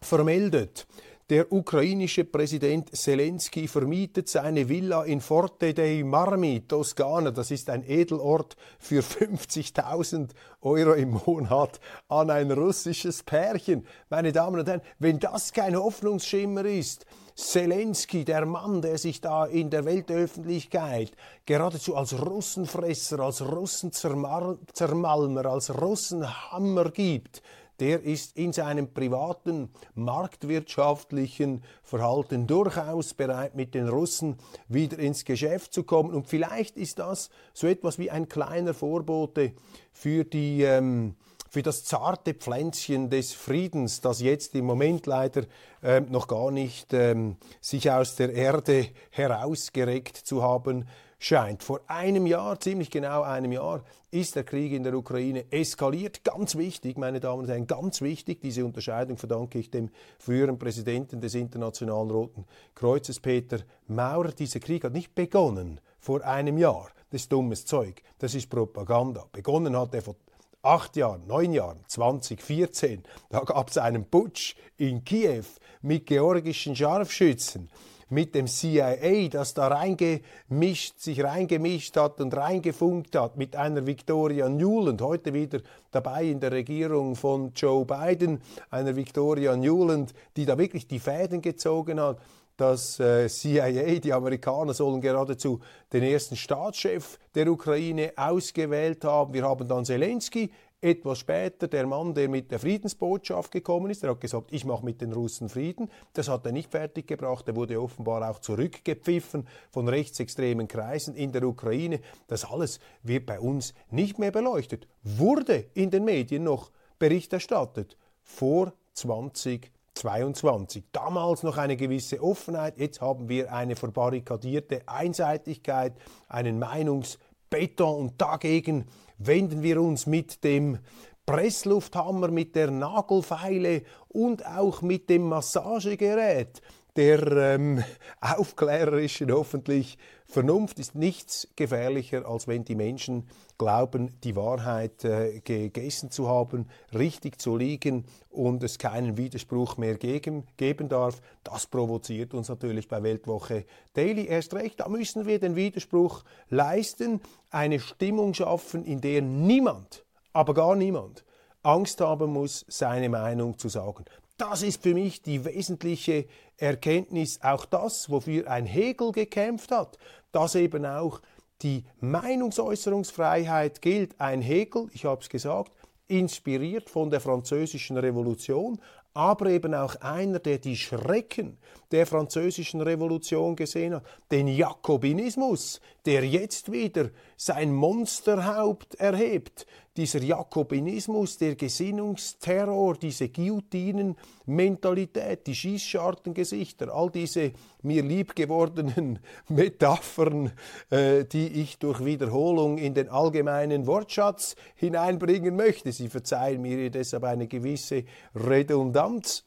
vermeldet, 0.00 0.86
der 1.30 1.52
ukrainische 1.52 2.24
Präsident 2.24 2.94
Zelensky 2.94 3.68
vermietet 3.68 4.28
seine 4.28 4.68
Villa 4.68 5.04
in 5.04 5.20
Forte 5.20 5.72
dei 5.72 6.02
Marmi, 6.04 6.64
Toskana, 6.66 7.30
das 7.30 7.52
ist 7.52 7.70
ein 7.70 7.88
Edelort, 7.88 8.56
für 8.80 9.00
50.000 9.00 10.30
Euro 10.62 10.94
im 10.94 11.20
Monat 11.24 11.78
an 12.08 12.30
ein 12.30 12.50
russisches 12.50 13.22
Pärchen. 13.22 13.86
Meine 14.08 14.32
Damen 14.32 14.58
und 14.58 14.68
Herren, 14.68 14.82
wenn 14.98 15.20
das 15.20 15.52
kein 15.52 15.76
Hoffnungsschimmer 15.76 16.64
ist, 16.64 17.06
Zelensky, 17.36 18.24
der 18.24 18.44
Mann, 18.44 18.82
der 18.82 18.98
sich 18.98 19.20
da 19.20 19.46
in 19.46 19.70
der 19.70 19.84
Weltöffentlichkeit 19.84 21.12
geradezu 21.46 21.94
als 21.94 22.20
Russenfresser, 22.20 23.20
als 23.20 23.40
Russenzermalmer, 23.40 25.46
als 25.46 25.80
Russenhammer 25.80 26.90
gibt, 26.90 27.40
der 27.80 28.02
ist 28.02 28.36
in 28.36 28.52
seinem 28.52 28.92
privaten 28.92 29.70
marktwirtschaftlichen 29.94 31.62
Verhalten 31.82 32.46
durchaus 32.46 33.14
bereit, 33.14 33.54
mit 33.54 33.74
den 33.74 33.88
Russen 33.88 34.36
wieder 34.68 34.98
ins 34.98 35.24
Geschäft 35.24 35.72
zu 35.72 35.82
kommen. 35.82 36.14
Und 36.14 36.28
vielleicht 36.28 36.76
ist 36.76 36.98
das 36.98 37.30
so 37.54 37.66
etwas 37.66 37.98
wie 37.98 38.10
ein 38.10 38.28
kleiner 38.28 38.74
Vorbote 38.74 39.54
für 39.92 40.24
die 40.24 40.62
ähm, 40.62 41.16
für 41.50 41.62
das 41.62 41.84
zarte 41.84 42.32
Pflänzchen 42.32 43.10
des 43.10 43.32
Friedens, 43.32 44.00
das 44.00 44.20
jetzt 44.20 44.54
im 44.54 44.66
Moment 44.66 45.06
leider 45.06 45.42
ähm, 45.82 46.06
noch 46.08 46.28
gar 46.28 46.52
nicht 46.52 46.94
ähm, 46.94 47.38
sich 47.60 47.90
aus 47.90 48.14
der 48.14 48.32
Erde 48.32 48.86
herausgereckt 49.10 50.16
zu 50.16 50.44
haben 50.44 50.86
scheint. 51.20 51.62
Vor 51.62 51.80
einem 51.86 52.26
Jahr, 52.26 52.58
ziemlich 52.58 52.90
genau 52.90 53.22
einem 53.22 53.52
Jahr, 53.52 53.84
ist 54.10 54.34
der 54.34 54.42
Krieg 54.42 54.72
in 54.72 54.82
der 54.82 54.94
Ukraine 54.94 55.44
eskaliert. 55.52 56.24
Ganz 56.24 56.56
wichtig, 56.56 56.98
meine 56.98 57.20
Damen 57.20 57.42
und 57.42 57.48
Herren, 57.48 57.68
ganz 57.68 58.00
wichtig. 58.00 58.40
Diese 58.40 58.64
Unterscheidung 58.64 59.18
verdanke 59.18 59.58
ich 59.60 59.70
dem 59.70 59.90
früheren 60.18 60.58
Präsidenten 60.58 61.20
des 61.20 61.34
Internationalen 61.36 62.10
Roten 62.10 62.46
Kreuzes, 62.74 63.20
Peter 63.20 63.58
Maurer. 63.86 64.32
Dieser 64.32 64.58
Krieg 64.58 64.82
hat 64.82 64.94
nicht 64.94 65.14
begonnen 65.14 65.80
vor 66.00 66.24
einem 66.24 66.58
Jahr. 66.58 66.88
Das 67.10 67.22
ist 67.22 67.32
dummes 67.32 67.66
Zeug. 67.66 68.02
Das 68.18 68.34
ist 68.34 68.48
Propaganda. 68.48 69.26
Begonnen 69.30 69.76
hat 69.76 69.94
er 69.94 70.02
vor 70.02 70.16
acht 70.62 70.96
Jahren, 70.96 71.26
neun 71.26 71.52
Jahren, 71.52 71.80
2014, 71.86 73.02
da 73.30 73.40
gab 73.40 73.70
es 73.70 73.78
einen 73.78 74.04
Putsch 74.04 74.54
in 74.76 75.04
Kiew 75.04 75.44
mit 75.80 76.06
georgischen 76.06 76.76
Scharfschützen 76.76 77.70
mit 78.10 78.34
dem 78.34 78.46
CIA, 78.46 79.28
das 79.28 79.54
da 79.54 79.68
reingemischt, 79.68 80.98
sich 80.98 81.22
reingemischt 81.22 81.96
hat 81.96 82.20
und 82.20 82.36
reingefunkt 82.36 83.16
hat, 83.16 83.36
mit 83.36 83.56
einer 83.56 83.86
Victoria 83.86 84.48
Newland, 84.48 85.00
heute 85.00 85.32
wieder 85.32 85.60
dabei 85.90 86.24
in 86.24 86.40
der 86.40 86.52
Regierung 86.52 87.16
von 87.16 87.52
Joe 87.54 87.84
Biden, 87.84 88.42
einer 88.70 88.94
Victoria 88.94 89.56
Newland, 89.56 90.12
die 90.36 90.44
da 90.44 90.58
wirklich 90.58 90.86
die 90.86 90.98
Fäden 90.98 91.40
gezogen 91.40 92.00
hat 92.00 92.18
das 92.60 93.00
äh, 93.00 93.26
CIA, 93.26 94.00
die 94.00 94.12
Amerikaner 94.12 94.74
sollen 94.74 95.00
geradezu 95.00 95.60
den 95.92 96.02
ersten 96.02 96.36
Staatschef 96.36 97.18
der 97.34 97.50
Ukraine 97.50 98.12
ausgewählt 98.16 99.02
haben. 99.04 99.32
Wir 99.32 99.44
haben 99.44 99.66
dann 99.66 99.86
Zelensky 99.86 100.50
etwas 100.80 101.18
später 101.18 101.68
der 101.68 101.86
Mann, 101.86 102.14
der 102.14 102.28
mit 102.28 102.50
der 102.50 102.58
Friedensbotschaft 102.58 103.52
gekommen 103.52 103.90
ist, 103.90 104.02
der 104.02 104.10
hat 104.10 104.20
gesagt, 104.20 104.52
ich 104.52 104.64
mache 104.64 104.84
mit 104.84 105.00
den 105.00 105.12
Russen 105.12 105.48
Frieden. 105.48 105.90
Das 106.14 106.28
hat 106.28 106.46
er 106.46 106.52
nicht 106.52 106.70
fertiggebracht. 106.70 107.46
Er 107.48 107.56
wurde 107.56 107.80
offenbar 107.80 108.28
auch 108.28 108.38
zurückgepfiffen 108.38 109.46
von 109.70 109.88
rechtsextremen 109.88 110.68
Kreisen 110.68 111.14
in 111.14 111.32
der 111.32 111.44
Ukraine. 111.44 112.00
Das 112.28 112.44
alles 112.44 112.80
wird 113.02 113.26
bei 113.26 113.38
uns 113.40 113.74
nicht 113.90 114.18
mehr 114.18 114.30
beleuchtet. 114.30 114.88
Wurde 115.02 115.66
in 115.74 115.90
den 115.90 116.04
Medien 116.04 116.44
noch 116.44 116.70
Bericht 116.98 117.32
erstattet 117.32 117.96
vor 118.22 118.72
2022. 118.94 120.84
Damals 120.92 121.42
noch 121.42 121.58
eine 121.58 121.76
gewisse 121.76 122.22
Offenheit, 122.22 122.78
jetzt 122.78 123.00
haben 123.00 123.28
wir 123.28 123.52
eine 123.52 123.76
verbarrikadierte 123.76 124.82
Einseitigkeit, 124.86 125.94
einen 126.28 126.58
Meinungsbeton 126.58 127.98
und 127.98 128.20
dagegen 128.20 128.86
wenden 129.20 129.62
wir 129.62 129.80
uns 129.80 130.06
mit 130.06 130.42
dem 130.42 130.78
Presslufthammer, 131.26 132.28
mit 132.28 132.56
der 132.56 132.70
Nagelfeile 132.70 133.82
und 134.08 134.44
auch 134.44 134.82
mit 134.82 135.08
dem 135.08 135.28
Massagegerät 135.28 136.60
der 136.96 137.32
ähm, 137.32 137.84
aufklärerischen 138.20 139.30
hoffentlich 139.30 139.98
Vernunft 140.30 140.78
ist 140.78 140.94
nichts 140.94 141.48
gefährlicher, 141.56 142.24
als 142.24 142.46
wenn 142.46 142.64
die 142.64 142.76
Menschen 142.76 143.26
glauben, 143.58 144.14
die 144.22 144.36
Wahrheit 144.36 145.04
äh, 145.04 145.40
gegessen 145.40 146.12
zu 146.12 146.28
haben, 146.28 146.68
richtig 146.94 147.40
zu 147.40 147.56
liegen 147.56 148.04
und 148.30 148.62
es 148.62 148.78
keinen 148.78 149.16
Widerspruch 149.16 149.76
mehr 149.76 149.96
gegen, 149.96 150.46
geben 150.56 150.88
darf. 150.88 151.20
Das 151.42 151.66
provoziert 151.66 152.32
uns 152.32 152.48
natürlich 152.48 152.86
bei 152.86 153.02
Weltwoche 153.02 153.64
Daily 153.94 154.26
erst 154.26 154.54
recht. 154.54 154.78
Da 154.78 154.88
müssen 154.88 155.26
wir 155.26 155.40
den 155.40 155.56
Widerspruch 155.56 156.22
leisten, 156.48 157.20
eine 157.50 157.80
Stimmung 157.80 158.32
schaffen, 158.32 158.84
in 158.84 159.00
der 159.00 159.22
niemand, 159.22 160.04
aber 160.32 160.54
gar 160.54 160.76
niemand, 160.76 161.24
Angst 161.64 162.00
haben 162.00 162.32
muss, 162.32 162.64
seine 162.68 163.08
Meinung 163.08 163.58
zu 163.58 163.68
sagen. 163.68 164.04
Das 164.40 164.62
ist 164.62 164.82
für 164.82 164.94
mich 164.94 165.20
die 165.20 165.44
wesentliche 165.44 166.24
Erkenntnis, 166.56 167.40
auch 167.42 167.66
das, 167.66 168.08
wofür 168.08 168.50
ein 168.50 168.64
Hegel 168.64 169.12
gekämpft 169.12 169.70
hat, 169.70 169.98
dass 170.32 170.54
eben 170.54 170.86
auch 170.86 171.20
die 171.60 171.84
Meinungsäußerungsfreiheit 172.00 173.82
gilt. 173.82 174.18
Ein 174.18 174.40
Hegel, 174.40 174.88
ich 174.94 175.04
habe 175.04 175.20
es 175.20 175.28
gesagt, 175.28 175.72
inspiriert 176.08 176.88
von 176.88 177.10
der 177.10 177.20
französischen 177.20 177.98
Revolution, 177.98 178.80
aber 179.12 179.50
eben 179.50 179.74
auch 179.74 179.96
einer, 179.96 180.38
der 180.38 180.56
die 180.56 180.76
Schrecken 180.76 181.58
der 181.90 182.06
französischen 182.06 182.80
Revolution 182.80 183.56
gesehen 183.56 183.96
hat, 183.96 184.04
den 184.30 184.48
Jakobinismus, 184.48 185.82
der 186.06 186.26
jetzt 186.26 186.72
wieder 186.72 187.10
sein 187.36 187.72
Monsterhaupt 187.72 188.96
erhebt, 188.96 189.66
dieser 189.96 190.22
Jakobinismus, 190.22 191.38
der 191.38 191.54
Gesinnungsterror, 191.56 192.96
diese 192.96 193.28
Guillotinen-Mentalität, 193.28 195.46
die 195.46 195.54
Schießschartengesichter, 195.54 196.92
all 196.94 197.10
diese 197.10 197.52
mir 197.82 198.02
liebgewordenen 198.02 199.18
Metaphern, 199.48 200.52
äh, 200.90 201.24
die 201.24 201.48
ich 201.48 201.78
durch 201.78 202.04
Wiederholung 202.04 202.76
in 202.78 202.94
den 202.94 203.08
allgemeinen 203.08 203.86
Wortschatz 203.86 204.56
hineinbringen 204.74 205.56
möchte. 205.56 205.92
Sie 205.92 206.08
verzeihen 206.08 206.62
mir 206.62 206.90
deshalb 206.90 207.24
eine 207.24 207.48
gewisse 207.48 208.04
Redundanz. 208.34 209.44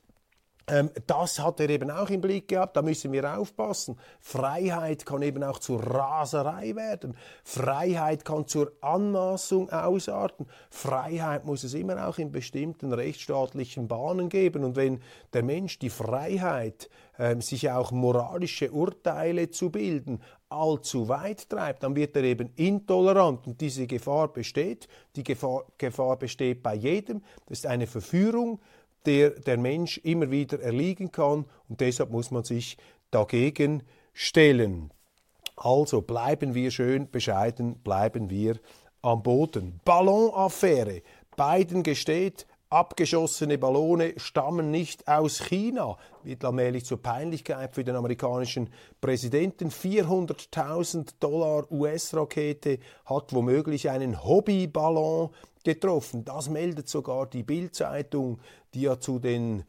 Ähm, 0.68 0.92
das 1.08 1.40
hat 1.40 1.60
er 1.60 1.70
eben 1.70 1.92
auch 1.92 2.10
im 2.10 2.22
Blick 2.22 2.48
gehabt, 2.48 2.78
da 2.78 2.82
müssen 2.82 3.12
wir 3.12 3.38
aufpassen. 3.38 3.98
Freiheit 4.22 5.06
kann 5.06 5.22
eben 5.22 5.44
auch 5.44 5.60
zur 5.60 5.84
Raserei 5.84 6.76
werden. 6.76 7.18
Freiheit 7.44 8.24
kann 8.24 8.48
zur 8.48 8.72
Anmaßung 8.80 9.70
ausarten. 9.72 10.48
Freiheit 10.70 11.46
muss 11.46 11.64
es 11.64 11.74
immer 11.74 12.08
auch 12.08 12.18
in 12.18 12.32
bestimmten 12.32 12.94
rechtsstaatlichen 12.94 13.88
Bahnen 13.90 14.30
geben. 14.30 14.64
Und 14.64 14.78
wenn 14.78 15.02
der 15.34 15.44
Mensch 15.44 15.80
die 15.80 15.90
Freiheit, 15.90 16.90
äh, 17.18 17.40
sich 17.42 17.70
auch 17.70 17.92
moralische 17.92 18.72
Urteile 18.72 19.52
zu 19.52 19.70
bilden, 19.70 20.22
allzu 20.50 21.10
weit 21.10 21.50
treibt, 21.50 21.84
dann 21.84 21.96
wird 21.96 22.16
er 22.16 22.24
eben 22.24 22.52
intolerant 22.56 23.48
und 23.48 23.60
diese 23.60 23.86
Gefahr 23.86 24.32
besteht. 24.32 24.88
Die 25.16 25.24
Gefahr, 25.24 25.66
Gefahr 25.78 26.18
besteht 26.18 26.64
bei 26.64 26.76
jedem. 26.76 27.22
Das 27.48 27.60
ist 27.60 27.66
eine 27.66 27.88
Verführung 27.88 28.62
der 29.06 29.32
der 29.32 29.58
Mensch 29.58 29.98
immer 30.00 30.32
wieder 30.32 30.60
erliegen 30.60 31.12
kann 31.12 31.46
und 31.70 31.82
deshalb 31.82 32.12
muss 32.12 32.32
man 32.32 32.44
sich 32.44 32.78
dagegen 33.12 33.84
stellen. 34.14 34.92
Also 35.56 36.02
bleiben 36.02 36.56
wir 36.56 36.72
schön 36.72 37.10
bescheiden, 37.10 37.76
bleiben 37.80 38.30
wir 38.30 38.60
am 39.02 39.22
Boden. 39.22 39.80
Ballonaffäre. 39.86 41.02
Biden 41.36 41.84
gesteht, 41.84 42.48
abgeschossene 42.70 43.58
Ballone 43.58 44.14
stammen 44.18 44.72
nicht 44.72 45.08
aus 45.08 45.40
China. 45.44 45.98
Wird 46.24 46.44
allmählich 46.44 46.86
zur 46.86 47.02
Peinlichkeit 47.02 47.76
für 47.76 47.84
den 47.84 47.96
amerikanischen 47.96 48.70
Präsidenten. 49.00 49.70
400.000 49.70 51.16
Dollar 51.20 51.72
US-Rakete 51.72 52.80
hat 53.06 53.34
womöglich 53.34 53.90
einen 53.90 54.24
Hobbyballon 54.24 55.30
getroffen. 55.64 56.26
Das 56.26 56.50
meldet 56.50 56.90
sogar 56.90 57.28
die 57.28 57.44
Bild-Zeitung, 57.44 58.40
die 58.74 58.82
ja 58.82 59.00
zu 59.00 59.20
den 59.20 59.64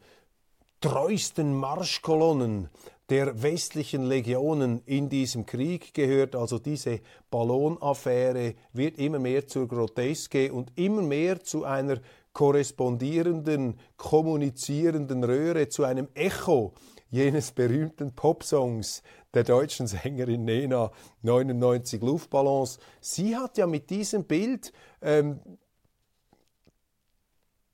treuesten 0.81 1.55
Marschkolonnen 1.55 2.69
der 3.09 3.43
westlichen 3.43 4.05
Legionen 4.05 4.81
in 4.85 5.09
diesem 5.09 5.45
Krieg 5.45 5.93
gehört. 5.93 6.35
Also 6.35 6.59
diese 6.59 7.01
Ballonaffäre 7.29 8.55
wird 8.73 8.97
immer 8.97 9.19
mehr 9.19 9.47
zur 9.47 9.67
Groteske 9.67 10.51
und 10.51 10.71
immer 10.75 11.01
mehr 11.01 11.43
zu 11.43 11.65
einer 11.65 11.99
korrespondierenden, 12.33 13.79
kommunizierenden 13.95 15.23
Röhre, 15.23 15.69
zu 15.69 15.83
einem 15.83 16.07
Echo 16.13 16.73
jenes 17.09 17.51
berühmten 17.51 18.13
Popsongs 18.13 19.03
der 19.33 19.43
deutschen 19.43 19.87
Sängerin 19.87 20.43
Nena 20.43 20.91
99 21.21 22.01
Luftballons. 22.01 22.79
Sie 22.99 23.35
hat 23.35 23.57
ja 23.57 23.67
mit 23.67 23.89
diesem 23.89 24.25
Bild 24.25 24.73
ähm, 25.01 25.39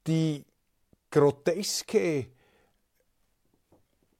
die 0.05 0.45
groteske 1.11 2.27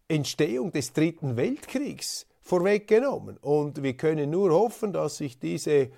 Entstehung 0.08 0.72
des 0.72 0.94
Dritten 0.94 1.38
Weltkriegs 1.38 2.28
vorweggenommen. 2.42 3.38
Und 3.38 3.82
wir 3.82 3.96
können 3.96 4.30
nur 4.30 4.52
hoffen, 4.52 4.92
dass 4.92 5.18
sich 5.18 5.40
diese 5.40 5.90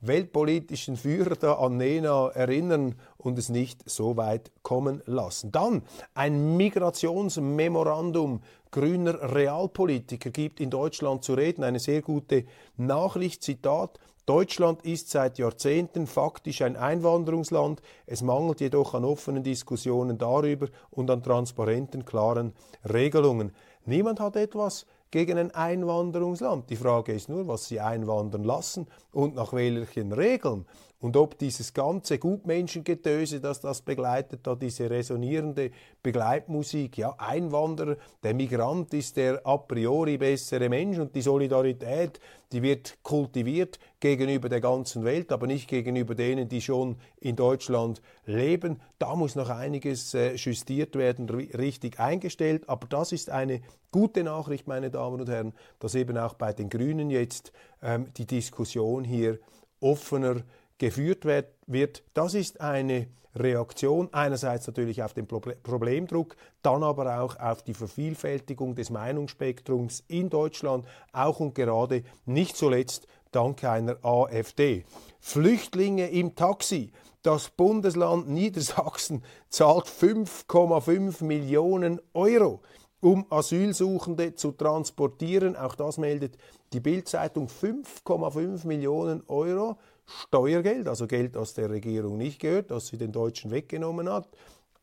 weltpolitischen 0.00 0.96
Führer 0.96 1.36
da 1.36 1.54
an 1.54 1.78
Nena 1.78 2.28
erinnern 2.28 2.94
und 3.16 3.38
es 3.38 3.48
nicht 3.48 3.88
so 3.88 4.16
weit 4.16 4.52
kommen 4.62 5.02
lassen. 5.06 5.52
Dann 5.52 5.82
ein 6.14 6.56
Migrationsmemorandum 6.56 8.42
grüner 8.70 9.34
Realpolitiker 9.34 10.30
gibt 10.30 10.60
in 10.60 10.70
Deutschland 10.70 11.24
zu 11.24 11.34
reden. 11.34 11.64
Eine 11.64 11.80
sehr 11.80 12.02
gute 12.02 12.44
Nachricht, 12.76 13.42
Zitat. 13.42 13.98
Deutschland 14.26 14.84
ist 14.84 15.08
seit 15.08 15.38
Jahrzehnten 15.38 16.08
faktisch 16.08 16.62
ein 16.62 16.76
Einwanderungsland. 16.76 17.80
Es 18.06 18.22
mangelt 18.22 18.60
jedoch 18.60 18.94
an 18.94 19.04
offenen 19.04 19.44
Diskussionen 19.44 20.18
darüber 20.18 20.66
und 20.90 21.08
an 21.12 21.22
transparenten, 21.22 22.04
klaren 22.04 22.52
Regelungen. 22.84 23.52
Niemand 23.84 24.18
hat 24.18 24.34
etwas 24.34 24.84
gegen 25.12 25.38
ein 25.38 25.54
Einwanderungsland. 25.54 26.68
Die 26.70 26.76
Frage 26.76 27.12
ist 27.12 27.28
nur, 27.28 27.46
was 27.46 27.66
sie 27.68 27.78
einwandern 27.78 28.42
lassen 28.42 28.88
und 29.12 29.36
nach 29.36 29.52
welchen 29.52 30.12
Regeln. 30.12 30.66
Und 30.98 31.14
ob 31.16 31.36
dieses 31.36 31.74
ganze 31.74 32.18
Gutmenschengetöse, 32.18 33.40
das 33.40 33.60
das 33.60 33.82
begleitet, 33.82 34.40
da 34.46 34.54
diese 34.54 34.88
resonierende 34.88 35.70
Begleitmusik, 36.02 36.96
ja, 36.96 37.14
Einwanderer, 37.18 37.96
der 38.22 38.32
Migrant 38.32 38.94
ist 38.94 39.18
der 39.18 39.46
a 39.46 39.58
priori 39.58 40.16
bessere 40.16 40.70
Mensch 40.70 40.98
und 40.98 41.14
die 41.14 41.20
Solidarität, 41.20 42.18
die 42.50 42.62
wird 42.62 42.96
kultiviert 43.02 43.78
gegenüber 44.00 44.48
der 44.48 44.62
ganzen 44.62 45.04
Welt, 45.04 45.32
aber 45.32 45.46
nicht 45.46 45.68
gegenüber 45.68 46.14
denen, 46.14 46.48
die 46.48 46.62
schon 46.62 46.96
in 47.20 47.36
Deutschland 47.36 48.00
leben. 48.24 48.80
Da 48.98 49.14
muss 49.16 49.34
noch 49.34 49.50
einiges 49.50 50.14
äh, 50.14 50.34
justiert 50.36 50.96
werden, 50.96 51.28
richtig 51.28 52.00
eingestellt. 52.00 52.68
Aber 52.68 52.86
das 52.86 53.12
ist 53.12 53.28
eine 53.28 53.60
gute 53.90 54.24
Nachricht, 54.24 54.66
meine 54.66 54.90
Damen 54.90 55.20
und 55.20 55.28
Herren, 55.28 55.52
dass 55.78 55.94
eben 55.94 56.16
auch 56.16 56.34
bei 56.34 56.54
den 56.54 56.70
Grünen 56.70 57.10
jetzt 57.10 57.52
ähm, 57.82 58.06
die 58.16 58.26
Diskussion 58.26 59.04
hier 59.04 59.38
offener 59.80 60.42
geführt 60.78 61.24
wird. 61.24 62.02
Das 62.14 62.34
ist 62.34 62.60
eine 62.60 63.08
Reaktion 63.34 64.08
einerseits 64.12 64.66
natürlich 64.66 65.02
auf 65.02 65.12
den 65.12 65.26
Problemdruck, 65.26 66.36
dann 66.62 66.82
aber 66.82 67.20
auch 67.20 67.38
auf 67.38 67.62
die 67.62 67.74
Vervielfältigung 67.74 68.74
des 68.74 68.90
Meinungsspektrums 68.90 70.04
in 70.08 70.30
Deutschland, 70.30 70.86
auch 71.12 71.40
und 71.40 71.54
gerade 71.54 72.02
nicht 72.24 72.56
zuletzt 72.56 73.06
dank 73.32 73.62
einer 73.64 73.98
AfD. 74.02 74.84
Flüchtlinge 75.20 76.08
im 76.10 76.34
Taxi. 76.34 76.92
Das 77.22 77.50
Bundesland 77.50 78.28
Niedersachsen 78.28 79.22
zahlt 79.48 79.86
5,5 79.86 81.24
Millionen 81.24 82.00
Euro, 82.14 82.62
um 83.00 83.26
Asylsuchende 83.30 84.34
zu 84.34 84.52
transportieren. 84.52 85.56
Auch 85.56 85.74
das 85.74 85.98
meldet 85.98 86.38
die 86.72 86.80
Bildzeitung 86.80 87.48
5,5 87.48 88.66
Millionen 88.66 89.22
Euro 89.26 89.76
Steuergeld, 90.06 90.88
also 90.88 91.06
Geld, 91.06 91.36
das 91.36 91.54
der 91.54 91.70
Regierung 91.70 92.16
nicht 92.16 92.40
gehört, 92.40 92.70
das 92.70 92.88
sie 92.88 92.98
den 92.98 93.12
Deutschen 93.12 93.50
weggenommen 93.50 94.08
hat, 94.08 94.28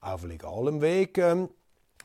auf 0.01 0.23
legalem 0.23 0.81
Weg. 0.81 1.17
Ähm, 1.17 1.49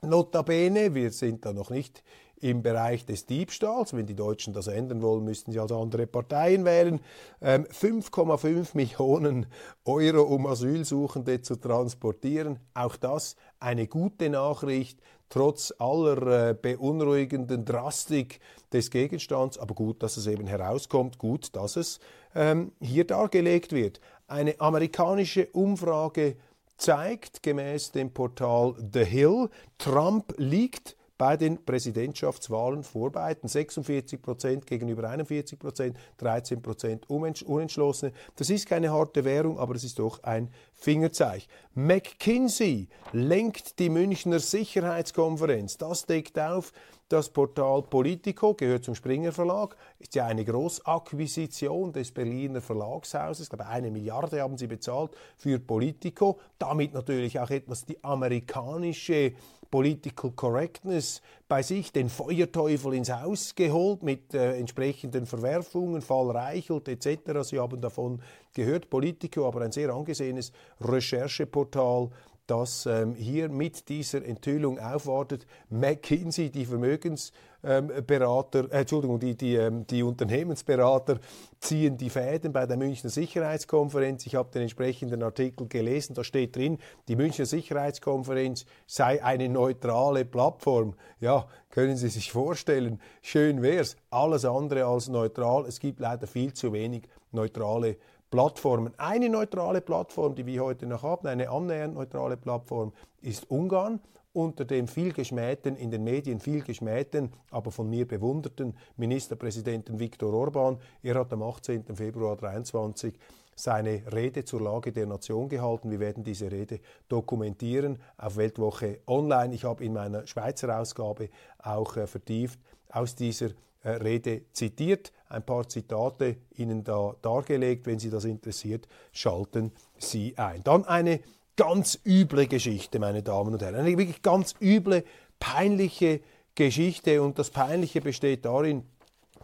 notabene, 0.02 0.94
wir 0.94 1.10
sind 1.10 1.44
da 1.44 1.52
noch 1.52 1.70
nicht 1.70 2.02
im 2.40 2.62
Bereich 2.62 3.04
des 3.04 3.26
Diebstahls. 3.26 3.94
Wenn 3.94 4.06
die 4.06 4.14
Deutschen 4.14 4.52
das 4.52 4.68
ändern 4.68 5.02
wollen, 5.02 5.24
müssten 5.24 5.52
sie 5.52 5.58
also 5.58 5.80
andere 5.80 6.06
Parteien 6.06 6.64
wählen. 6.64 7.00
5,5 7.42 8.46
ähm, 8.46 8.66
Millionen 8.74 9.46
Euro, 9.84 10.22
um 10.22 10.46
Asylsuchende 10.46 11.42
zu 11.42 11.56
transportieren. 11.56 12.60
Auch 12.74 12.96
das 12.96 13.36
eine 13.58 13.86
gute 13.86 14.30
Nachricht, 14.30 15.00
trotz 15.28 15.74
aller 15.78 16.50
äh, 16.50 16.54
beunruhigenden 16.54 17.64
Drastik 17.64 18.40
des 18.72 18.90
Gegenstands. 18.90 19.58
Aber 19.58 19.74
gut, 19.74 20.02
dass 20.02 20.16
es 20.16 20.26
eben 20.26 20.46
herauskommt, 20.46 21.18
gut, 21.18 21.54
dass 21.56 21.76
es 21.76 22.00
ähm, 22.38 22.72
hier 22.80 23.04
dargelegt 23.04 23.72
wird. 23.72 24.00
Eine 24.28 24.60
amerikanische 24.60 25.48
Umfrage 25.48 26.36
zeigt 26.76 27.42
gemäß 27.42 27.90
dem 27.90 28.14
Portal 28.14 28.76
The 28.92 29.04
Hill, 29.04 29.50
Trump 29.76 30.34
liegt 30.36 30.96
bei 31.18 31.36
den 31.36 31.64
Präsidentschaftswahlen 31.64 32.84
vorbereiten. 32.84 33.48
46 33.48 34.22
Prozent 34.22 34.66
gegenüber 34.66 35.10
41 35.10 35.58
Prozent, 35.58 35.98
13 36.18 36.62
Prozent 36.62 37.10
Unentschlossene. 37.10 38.12
Das 38.36 38.48
ist 38.48 38.66
keine 38.66 38.92
harte 38.92 39.24
Währung, 39.24 39.58
aber 39.58 39.74
es 39.74 39.84
ist 39.84 39.98
doch 39.98 40.22
ein 40.22 40.50
Fingerzeig. 40.72 41.42
McKinsey 41.74 42.88
lenkt 43.12 43.78
die 43.80 43.90
Münchner 43.90 44.38
Sicherheitskonferenz. 44.38 45.76
Das 45.76 46.06
deckt 46.06 46.38
auf, 46.38 46.72
das 47.08 47.30
Portal 47.30 47.82
Politico 47.84 48.52
gehört 48.52 48.84
zum 48.84 48.94
Springer 48.94 49.32
Verlag, 49.32 49.76
ist 49.98 50.14
ja 50.14 50.26
eine 50.26 50.44
Großakquisition 50.44 51.90
des 51.90 52.12
Berliner 52.12 52.60
Verlagshauses. 52.60 53.44
Ich 53.44 53.48
glaube, 53.48 53.66
eine 53.66 53.90
Milliarde 53.90 54.42
haben 54.42 54.58
sie 54.58 54.66
bezahlt 54.66 55.12
für 55.38 55.58
Politico. 55.58 56.38
Damit 56.58 56.92
natürlich 56.92 57.40
auch 57.40 57.48
etwas 57.48 57.86
die 57.86 58.04
amerikanische 58.04 59.32
Political 59.70 60.30
Correctness 60.32 61.20
bei 61.48 61.62
sich 61.62 61.92
den 61.92 62.08
Feuerteufel 62.08 62.94
ins 62.94 63.10
Haus 63.10 63.54
geholt 63.54 64.02
mit 64.02 64.34
äh, 64.34 64.56
entsprechenden 64.58 65.26
Verwerfungen, 65.26 66.02
Fall 66.02 66.30
Reichelt 66.30 66.88
etc. 66.88 67.42
Sie 67.42 67.58
haben 67.58 67.80
davon 67.80 68.20
gehört, 68.54 68.90
Politico, 68.90 69.46
aber 69.46 69.62
ein 69.62 69.72
sehr 69.72 69.90
angesehenes 69.90 70.52
Rechercheportal 70.80 72.10
das 72.48 72.86
ähm, 72.86 73.14
hier 73.14 73.48
mit 73.48 73.88
dieser 73.88 74.24
Enthüllung 74.24 74.78
aufwartet. 74.78 75.46
McKinsey, 75.68 76.50
die 76.50 76.64
Vermögensberater, 76.64 77.47
ähm, 77.64 77.90
äh, 77.90 78.68
Entschuldigung, 78.70 79.18
die, 79.18 79.36
die, 79.36 79.56
ähm, 79.56 79.86
die 79.86 80.02
Unternehmensberater 80.02 81.18
ziehen 81.58 81.96
die 81.96 82.10
Fäden 82.10 82.52
bei 82.52 82.66
der 82.66 82.76
Münchner 82.76 83.10
Sicherheitskonferenz. 83.10 84.26
Ich 84.26 84.36
habe 84.36 84.50
den 84.52 84.62
entsprechenden 84.62 85.22
Artikel 85.22 85.66
gelesen, 85.66 86.14
da 86.14 86.22
steht 86.22 86.54
drin, 86.54 86.78
die 87.08 87.16
Münchner 87.16 87.46
Sicherheitskonferenz 87.46 88.64
sei 88.86 89.22
eine 89.24 89.48
neutrale 89.48 90.24
Plattform. 90.24 90.94
Ja, 91.18 91.46
können 91.70 91.96
Sie 91.96 92.08
sich 92.08 92.30
vorstellen, 92.30 93.00
schön 93.22 93.60
wär's, 93.62 93.96
alles 94.10 94.44
andere 94.44 94.84
als 94.84 95.08
neutral. 95.08 95.66
Es 95.66 95.80
gibt 95.80 95.98
leider 96.00 96.26
viel 96.26 96.52
zu 96.52 96.72
wenig 96.72 97.08
neutrale 97.32 97.96
Plattformen. 98.30 98.92
Eine 98.98 99.28
neutrale 99.28 99.80
Plattform, 99.80 100.34
die 100.34 100.46
wir 100.46 100.62
heute 100.62 100.86
noch 100.86 101.02
haben, 101.02 101.26
eine 101.26 101.48
annähernd 101.50 101.94
neutrale 101.94 102.36
Plattform, 102.36 102.92
ist 103.20 103.50
Ungarn 103.50 104.00
unter 104.38 104.64
dem 104.64 104.86
viel 104.86 105.12
geschmähten, 105.12 105.76
in 105.76 105.90
den 105.90 106.04
Medien 106.04 106.38
viel 106.38 106.62
geschmähten, 106.62 107.32
aber 107.50 107.72
von 107.72 107.90
mir 107.90 108.06
bewunderten 108.06 108.74
Ministerpräsidenten 108.96 109.98
Viktor 109.98 110.32
Orban. 110.32 110.78
Er 111.02 111.16
hat 111.16 111.32
am 111.32 111.42
18. 111.42 111.84
Februar 111.96 112.38
2023 112.38 113.18
seine 113.56 114.02
Rede 114.12 114.44
zur 114.44 114.60
Lage 114.60 114.92
der 114.92 115.06
Nation 115.06 115.48
gehalten. 115.48 115.90
Wir 115.90 115.98
werden 115.98 116.22
diese 116.22 116.52
Rede 116.52 116.78
dokumentieren 117.08 117.98
auf 118.16 118.36
Weltwoche 118.36 119.00
Online. 119.08 119.52
Ich 119.52 119.64
habe 119.64 119.84
in 119.84 119.92
meiner 119.92 120.24
Schweizer 120.28 120.78
Ausgabe 120.78 121.30
auch 121.58 121.96
äh, 121.96 122.06
vertieft 122.06 122.60
aus 122.90 123.16
dieser 123.16 123.48
äh, 123.82 123.90
Rede 123.90 124.42
zitiert, 124.52 125.12
ein 125.28 125.44
paar 125.44 125.68
Zitate 125.68 126.36
Ihnen 126.56 126.84
da 126.84 127.16
dargelegt. 127.20 127.86
Wenn 127.86 127.98
Sie 127.98 128.10
das 128.10 128.24
interessiert, 128.24 128.86
schalten 129.10 129.72
Sie 129.98 130.38
ein. 130.38 130.62
Dann 130.62 130.84
eine 130.84 131.18
ganz 131.58 131.98
üble 132.06 132.46
Geschichte, 132.46 133.00
meine 133.00 133.22
Damen 133.22 133.52
und 133.52 133.60
Herren. 133.60 133.74
Eine 133.74 133.98
wirklich 133.98 134.22
ganz 134.22 134.54
üble, 134.62 135.04
peinliche 135.40 136.20
Geschichte. 136.54 137.20
Und 137.20 137.38
das 137.38 137.50
Peinliche 137.50 138.00
besteht 138.00 138.44
darin, 138.44 138.84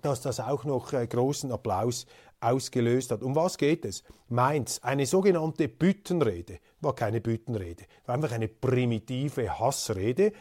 dass 0.00 0.20
das 0.20 0.38
auch 0.38 0.64
noch 0.64 0.92
äh, 0.92 1.06
großen 1.06 1.50
Applaus 1.50 2.06
ausgelöst 2.40 3.10
hat. 3.10 3.22
Um 3.22 3.34
was 3.34 3.58
geht 3.58 3.84
es? 3.84 4.04
Mainz, 4.28 4.78
eine 4.82 5.06
sogenannte 5.06 5.68
Büttenrede, 5.68 6.60
war 6.80 6.94
keine 6.94 7.20
Büttenrede, 7.20 7.84
war 8.06 8.14
einfach 8.14 8.32
eine 8.32 8.48
primitive 8.48 9.58
Hassrede 9.58 10.32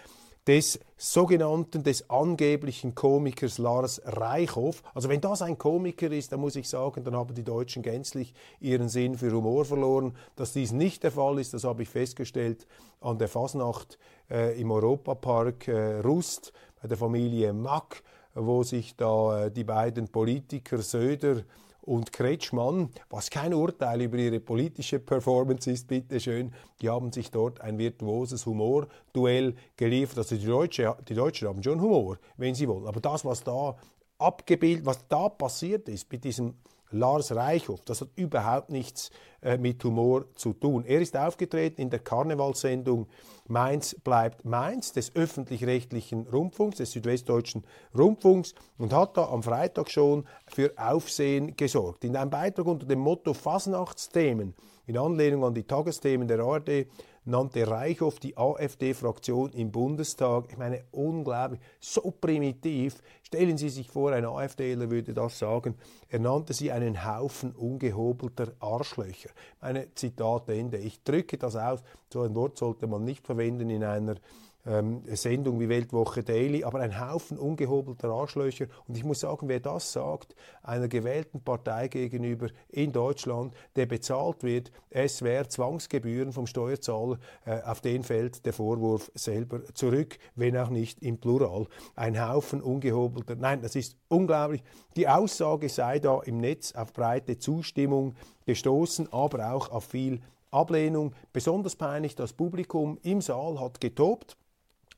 des 0.48 0.80
sogenannten, 0.98 1.84
des 1.84 2.10
angeblichen 2.10 2.96
Komikers 2.96 3.58
Lars 3.58 4.02
Reichhoff. 4.06 4.84
Also 4.94 5.10
wenn 5.10 5.22
das 5.22 5.42
ein 5.42 5.58
Komiker 5.58 6.12
ist, 6.12 6.32
dann 6.32 6.42
muss 6.42 6.56
ich 6.56 6.68
sagen, 6.68 7.04
dann 7.04 7.16
haben 7.16 7.34
die 7.34 7.44
Deutschen 7.44 7.82
gänzlich 7.82 8.34
ihren 8.60 8.90
Sinn 8.90 9.18
für 9.18 9.32
Humor 9.32 9.66
verloren. 9.66 10.16
Dass 10.36 10.54
dies 10.54 10.72
nicht 10.72 11.04
der 11.04 11.12
Fall 11.12 11.40
ist, 11.40 11.54
das 11.54 11.64
habe 11.64 11.84
ich 11.84 11.90
festgestellt 11.90 12.68
an 13.00 13.18
der 13.18 13.28
Fasnacht 13.28 13.98
äh, 14.30 14.60
im 14.60 14.72
Europapark 14.72 15.68
äh, 15.68 16.00
Rust 16.00 16.52
bei 16.82 16.88
der 16.88 16.98
Familie 16.98 17.54
Mack, 17.54 18.04
wo 18.34 18.64
sich 18.64 18.96
da 18.96 19.46
äh, 19.46 19.52
die 19.52 19.64
beiden 19.64 20.10
Politiker 20.10 20.80
Söder 20.80 21.44
und 21.86 22.14
Kretschmann, 22.14 22.90
was 23.10 23.30
kein 23.30 23.54
Urteil 23.54 24.02
über 24.02 24.18
ihre 24.18 24.40
politische 24.40 25.00
Performance 25.00 25.70
ist, 25.70 25.88
bitteschön, 25.88 26.54
die 26.82 26.90
haben 26.90 27.12
sich 27.12 27.30
dort 27.30 27.60
ein 27.62 27.78
virtuoses 27.78 28.46
Humorduell 28.46 29.56
geliefert. 29.76 30.20
Also 30.20 30.36
die, 30.38 30.46
Deutsche, 30.46 30.96
die 31.08 31.14
Deutschen 31.14 31.48
haben 31.48 31.62
schon 31.62 31.82
Humor, 31.82 32.18
wenn 32.38 32.56
sie 32.56 32.68
wollen. 32.68 32.88
Aber 32.88 33.02
das, 33.02 33.26
was 33.26 33.44
da 33.44 33.76
abgebildet, 34.18 34.86
was 34.86 35.08
da 35.08 35.28
passiert 35.28 35.90
ist 35.90 36.10
mit 36.12 36.24
diesem 36.24 36.56
Lars 36.94 37.36
Reichhoff, 37.36 37.82
das 37.86 38.02
hat 38.02 38.10
überhaupt 38.16 38.70
nichts 38.70 39.12
äh, 39.42 39.58
mit 39.58 39.84
Humor 39.84 40.26
zu 40.36 40.54
tun. 40.54 40.86
Er 40.86 41.02
ist 41.02 41.18
aufgetreten 41.18 41.82
in 41.82 41.90
der 41.90 42.00
Karnevalssendung 42.00 43.08
Mainz 43.48 43.96
bleibt 44.04 44.46
Mainz 44.46 44.94
des 44.94 45.16
öffentlich-rechtlichen 45.16 46.28
Rundfunks, 46.28 46.78
des 46.78 46.92
südwestdeutschen 46.92 47.66
Rundfunks 47.98 48.56
und 48.78 48.94
hat 48.94 49.18
da 49.18 49.28
am 49.28 49.44
Freitag 49.44 49.92
schon 49.92 50.26
für 50.48 50.72
Aufsehen 50.78 51.58
gesorgt. 51.58 52.06
In 52.06 52.16
einem 52.16 52.30
Beitrag 52.30 52.66
unter 52.66 52.86
dem 52.86 53.00
Motto 53.00 53.34
Fasnachtsthemen 53.34 54.56
in 54.86 54.98
Anlehnung 54.98 55.44
an 55.44 55.54
die 55.54 55.64
Tagesthemen 55.64 56.28
der 56.28 56.40
ARD 56.40 56.88
nannte 57.26 57.68
Reichhoff 57.68 58.20
die 58.20 58.38
AfD-Fraktion 58.38 59.52
im 59.54 59.72
Bundestag. 59.72 60.46
Ich 60.50 60.58
meine, 60.58 60.84
unglaublich, 60.92 61.60
so 61.80 62.12
primitiv. 62.12 63.02
Stellen 63.24 63.58
Sie 63.58 63.70
sich 63.70 63.90
vor, 63.90 64.12
ein 64.12 64.26
AfDler 64.26 64.92
würde 64.92 65.14
das 65.14 65.40
sagen. 65.40 65.76
Er 66.10 66.20
nannte 66.20 66.54
sie 66.54 66.72
einen 66.72 67.06
Haufen 67.06 67.54
ungehobelter 67.54 68.54
Arschlöcher. 68.60 69.30
Meine 69.62 69.94
Zitat 69.96 70.50
Ende. 70.50 70.78
Ich 70.78 71.02
drücke 71.04 71.38
das 71.38 71.56
aus. 71.56 71.82
So 72.12 72.22
ein 72.22 72.36
Wort 72.36 72.58
sollte 72.58 72.88
man 72.88 73.04
nicht 73.04 73.26
verwenden 73.26 73.70
in 73.70 73.84
einer 73.84 74.16
ähm, 74.66 75.04
Sendung 75.08 75.60
wie 75.60 75.70
Weltwoche 75.70 76.24
Daily, 76.24 76.64
aber 76.64 76.80
ein 76.80 77.00
Haufen 77.00 77.38
ungehobelter 77.38 78.10
Arschlöcher. 78.10 78.68
Und 78.88 78.98
ich 78.98 79.04
muss 79.04 79.20
sagen, 79.20 79.50
wer 79.50 79.60
das 79.60 79.92
sagt, 79.92 80.36
einer 80.62 80.88
gewählten 80.88 81.42
Partei 81.42 81.88
gegenüber 81.88 82.48
in 82.70 82.92
Deutschland, 82.92 83.54
der 83.76 83.86
bezahlt 83.86 84.44
wird, 84.44 84.72
es 84.90 85.22
wäre 85.22 85.48
Zwangsgebühren 85.48 86.32
vom 86.32 86.48
Steuerzahler, 86.48 87.20
äh, 87.46 87.62
auf 87.62 87.82
den 87.82 88.04
fällt 88.04 88.46
der 88.46 88.54
Vorwurf 88.54 89.12
selber 89.16 89.64
zurück, 89.74 90.18
wenn 90.36 90.58
auch 90.58 90.70
nicht 90.70 91.02
im 91.02 91.18
Plural. 91.18 91.68
Ein 91.96 92.26
Haufen 92.26 92.62
ungehobelter, 92.62 93.36
nein, 93.36 93.62
das 93.62 93.76
ist 93.76 93.98
unglaublich. 94.08 94.64
Die 94.96 95.08
Aussage 95.08 95.70
sei 95.70 96.00
da 96.00 96.22
im 96.22 96.38
Netz 96.38 96.74
auf 96.74 96.94
breite 96.94 97.38
Zustimmung 97.38 98.16
gestoßen, 98.46 99.12
aber 99.12 99.54
auch 99.54 99.70
auf 99.70 99.86
viel 99.86 100.22
Ablehnung. 100.52 101.14
Besonders 101.34 101.76
peinlich, 101.76 102.16
das 102.16 102.34
Publikum 102.34 103.00
im 103.02 103.22
Saal 103.22 103.60
hat 103.60 103.82
getobt. 103.82 104.38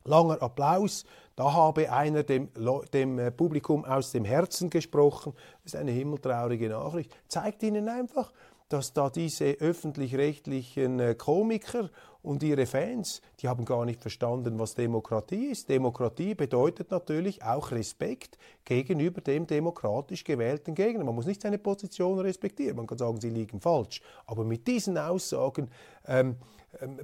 Langer 0.06 0.42
Applaus. 0.42 1.04
Da 1.36 1.52
habe 1.52 1.92
einer 1.92 2.22
dem, 2.22 2.48
dem, 2.92 3.18
äh, 3.18 3.30
Publikum 3.30 3.84
aus 3.84 4.12
dem 4.12 4.24
Herzen 4.24 4.70
gesprochen. 4.70 5.34
Das 5.62 5.74
ist 5.74 5.80
eine 5.80 5.90
himmeltraurige 5.90 6.70
Nachricht. 6.70 7.14
Zeigt 7.28 7.62
Ihnen 7.62 7.88
einfach, 7.88 8.32
dass 8.68 8.92
da 8.92 9.10
diese 9.10 9.44
öffentlich-rechtlichen 9.44 10.98
äh, 10.98 11.14
Komiker 11.14 11.90
und 12.22 12.42
ihre 12.42 12.66
Fans, 12.66 13.22
die 13.38 13.46
haben 13.46 13.64
gar 13.64 13.84
nicht 13.84 14.02
verstanden, 14.02 14.58
was 14.58 14.74
Demokratie 14.74 15.46
ist. 15.46 15.68
Demokratie 15.68 16.34
bedeutet 16.34 16.90
natürlich 16.90 17.44
auch 17.44 17.70
Respekt 17.70 18.36
gegenüber 18.64 19.20
dem 19.20 19.46
demokratisch 19.46 20.24
gewählten 20.24 20.74
Gegner. 20.74 21.04
Man 21.04 21.14
muss 21.14 21.26
nicht 21.26 21.42
seine 21.42 21.58
Position 21.58 22.18
respektieren, 22.18 22.76
man 22.76 22.88
kann 22.88 22.98
sagen, 22.98 23.20
sie 23.20 23.30
liegen 23.30 23.60
falsch. 23.60 24.02
Aber 24.26 24.42
mit 24.42 24.66
diesen 24.66 24.98
Aussagen 24.98 25.70
ähm, 26.08 26.36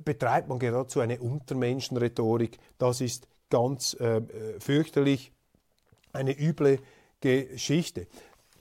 betreibt 0.05 0.49
man 0.49 0.59
geradezu 0.59 1.01
eine 1.01 1.21
Untermenschenrhetorik. 1.21 2.59
Das 2.79 3.01
ist 3.01 3.29
ganz 3.51 3.95
äh, 4.01 4.19
äh 4.19 4.61
fürchterlich, 4.61 5.33
eine 6.13 6.39
üble 6.39 6.79
Geschichte. 7.21 8.07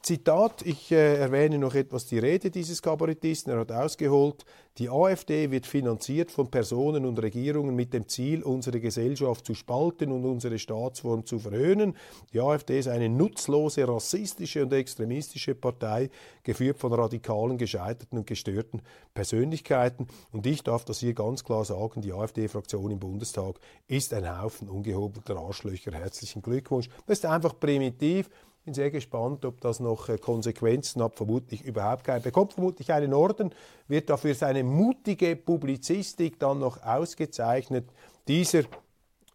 Zitat, 0.03 0.63
ich 0.63 0.91
äh, 0.91 1.17
erwähne 1.17 1.59
noch 1.59 1.75
etwas 1.75 2.07
die 2.07 2.17
Rede 2.17 2.49
dieses 2.49 2.81
Kabarettisten. 2.81 3.53
Er 3.53 3.59
hat 3.59 3.71
ausgeholt, 3.71 4.45
die 4.79 4.89
AfD 4.89 5.51
wird 5.51 5.67
finanziert 5.67 6.31
von 6.31 6.49
Personen 6.49 7.05
und 7.05 7.21
Regierungen 7.21 7.75
mit 7.75 7.93
dem 7.93 8.07
Ziel, 8.07 8.41
unsere 8.41 8.79
Gesellschaft 8.79 9.45
zu 9.45 9.53
spalten 9.53 10.11
und 10.11 10.25
unsere 10.25 10.57
Staatsform 10.57 11.25
zu 11.27 11.37
verhöhnen. 11.37 11.95
Die 12.33 12.39
AfD 12.39 12.79
ist 12.79 12.87
eine 12.87 13.09
nutzlose, 13.09 13.87
rassistische 13.87 14.63
und 14.63 14.73
extremistische 14.73 15.53
Partei, 15.53 16.09
geführt 16.41 16.79
von 16.79 16.93
radikalen, 16.93 17.59
gescheiterten 17.59 18.17
und 18.17 18.25
gestörten 18.25 18.81
Persönlichkeiten. 19.13 20.07
Und 20.31 20.47
ich 20.47 20.63
darf 20.63 20.83
das 20.83 20.99
hier 20.99 21.13
ganz 21.13 21.43
klar 21.43 21.63
sagen, 21.63 22.01
die 22.01 22.13
AfD-Fraktion 22.13 22.89
im 22.89 22.99
Bundestag 22.99 23.59
ist 23.87 24.15
ein 24.15 24.41
Haufen 24.41 24.67
ungehobelter 24.67 25.37
Arschlöcher. 25.37 25.91
Herzlichen 25.91 26.41
Glückwunsch. 26.41 26.89
Das 27.05 27.19
ist 27.19 27.25
einfach 27.27 27.59
primitiv 27.59 28.29
bin 28.63 28.73
sehr 28.73 28.91
gespannt, 28.91 29.43
ob 29.45 29.59
das 29.61 29.79
noch 29.79 30.09
äh, 30.09 30.17
Konsequenzen 30.17 31.01
hat. 31.01 31.15
Vermutlich 31.15 31.63
überhaupt 31.63 32.03
keine. 32.03 32.21
Bekommt 32.21 32.53
vermutlich 32.53 32.91
einen 32.93 33.13
Orden, 33.13 33.53
wird 33.87 34.09
dafür 34.09 34.35
seine 34.35 34.63
mutige 34.63 35.35
Publizistik 35.35 36.39
dann 36.39 36.59
noch 36.59 36.83
ausgezeichnet. 36.83 37.89
Dieser, 38.27 38.63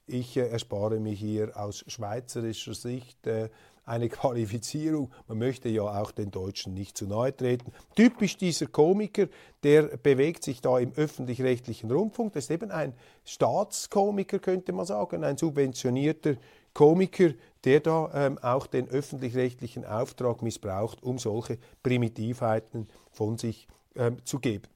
ich 0.07 0.37
äh, 0.37 0.49
erspare 0.49 1.01
mich 1.01 1.19
hier 1.19 1.57
aus 1.57 1.85
schweizerischer 1.89 2.75
Sicht 2.75 3.27
äh, 3.27 3.49
eine 3.85 4.09
Qualifizierung. 4.11 5.11
Man 5.27 5.39
möchte 5.39 5.69
ja 5.69 5.83
auch 5.83 6.13
den 6.13 6.31
Deutschen 6.31 6.75
nicht 6.75 6.97
zu 6.97 7.07
nahe 7.07 7.37
treten. 7.37 7.73
Typisch 7.97 8.37
dieser 8.37 8.67
Komiker, 8.67 9.27
der 9.65 9.97
bewegt 9.97 10.45
sich 10.45 10.61
da 10.61 10.79
im 10.79 10.93
öffentlich-rechtlichen 10.95 11.91
Rundfunk. 11.91 12.35
Das 12.35 12.45
ist 12.45 12.51
eben 12.51 12.71
ein 12.71 12.95
Staatskomiker, 13.25 14.39
könnte 14.39 14.73
man 14.73 14.87
sagen, 14.87 15.25
ein 15.25 15.37
subventionierter 15.37 16.37
Komiker, 16.77 17.31
der 17.67 17.81
da 17.81 18.11
ähm, 18.15 18.39
auch 18.39 18.67
den 18.67 18.89
öffentlich-rechtlichen 18.89 19.85
Auftrag 19.85 20.41
missbraucht, 20.41 21.03
um 21.03 21.19
solche 21.19 21.59
Primitivheiten 21.83 22.89
von 23.11 23.37
sich 23.37 23.69
ähm, 23.97 24.25
zu 24.25 24.39
geben. 24.39 24.69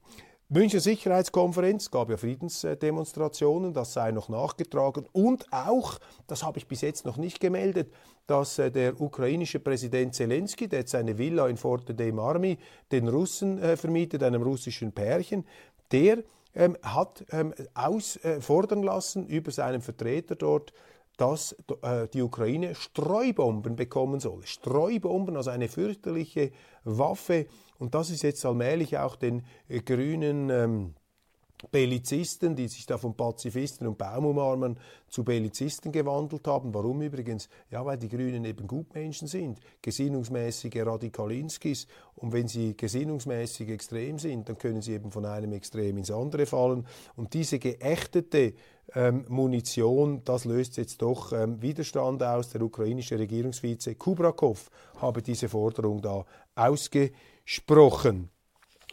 Münchner 0.52 0.80
Sicherheitskonferenz 0.80 1.92
gab 1.92 2.10
ja 2.10 2.16
Friedensdemonstrationen, 2.16 3.72
das 3.72 3.92
sei 3.92 4.10
noch 4.10 4.28
nachgetragen. 4.28 5.06
Und 5.12 5.46
auch, 5.52 6.00
das 6.26 6.42
habe 6.42 6.58
ich 6.58 6.66
bis 6.66 6.80
jetzt 6.80 7.06
noch 7.06 7.16
nicht 7.16 7.38
gemeldet, 7.38 7.92
dass 8.26 8.58
äh, 8.58 8.72
der 8.72 9.00
ukrainische 9.00 9.60
Präsident 9.60 10.16
Zelensky, 10.16 10.66
der 10.66 10.80
jetzt 10.80 10.90
seine 10.90 11.16
Villa 11.18 11.46
in 11.46 11.56
Forte 11.56 11.94
dei 11.94 12.10
Marmi 12.10 12.58
den 12.90 13.06
Russen 13.06 13.62
äh, 13.62 13.76
vermietet, 13.76 14.24
einem 14.24 14.42
russischen 14.42 14.90
Pärchen, 14.90 15.46
der 15.92 16.24
ähm, 16.56 16.76
hat 16.82 17.24
ähm, 17.30 17.54
ausfordern 17.74 18.82
äh, 18.82 18.86
lassen 18.86 19.28
über 19.28 19.52
seinen 19.52 19.82
Vertreter 19.82 20.34
dort, 20.34 20.72
dass 21.20 21.54
äh, 21.82 22.08
die 22.08 22.22
Ukraine 22.22 22.74
Streubomben 22.74 23.76
bekommen 23.76 24.20
soll. 24.20 24.46
Streubomben, 24.46 25.36
also 25.36 25.50
eine 25.50 25.68
fürchterliche 25.68 26.50
Waffe. 26.84 27.46
Und 27.78 27.94
das 27.94 28.08
ist 28.08 28.22
jetzt 28.22 28.44
allmählich 28.46 28.96
auch 28.96 29.16
den 29.16 29.42
äh, 29.68 29.80
grünen 29.80 30.48
ähm, 30.48 30.94
Bellizisten, 31.70 32.56
die 32.56 32.68
sich 32.68 32.86
da 32.86 32.96
von 32.96 33.14
Pazifisten 33.14 33.86
und 33.86 33.98
Baumumarmern 33.98 34.78
zu 35.08 35.24
Bellizisten 35.24 35.92
gewandelt 35.92 36.46
haben. 36.46 36.72
Warum 36.72 37.02
übrigens? 37.02 37.50
Ja, 37.70 37.84
weil 37.84 37.98
die 37.98 38.08
Grünen 38.08 38.44
eben 38.46 38.66
Gutmenschen 38.66 39.28
sind, 39.28 39.60
gesinnungsmäßige 39.82 40.86
Radikalinskis. 40.86 41.86
Und 42.16 42.32
wenn 42.32 42.48
sie 42.48 42.76
gesinnungsmäßig 42.76 43.68
extrem 43.68 44.18
sind, 44.18 44.48
dann 44.48 44.56
können 44.56 44.80
sie 44.80 44.94
eben 44.94 45.10
von 45.10 45.26
einem 45.26 45.52
Extrem 45.52 45.98
ins 45.98 46.10
andere 46.10 46.46
fallen. 46.46 46.86
Und 47.16 47.34
diese 47.34 47.58
geächtete 47.58 48.54
ähm, 48.94 49.24
Munition, 49.28 50.22
das 50.24 50.44
löst 50.44 50.76
jetzt 50.76 51.02
doch 51.02 51.32
ähm, 51.32 51.60
Widerstand 51.62 52.22
aus. 52.22 52.50
Der 52.50 52.62
ukrainische 52.62 53.18
Regierungsvize 53.18 53.94
Kubrakov 53.94 54.70
habe 55.00 55.22
diese 55.22 55.48
Forderung 55.48 56.00
da 56.00 56.24
ausgesprochen. 56.54 58.30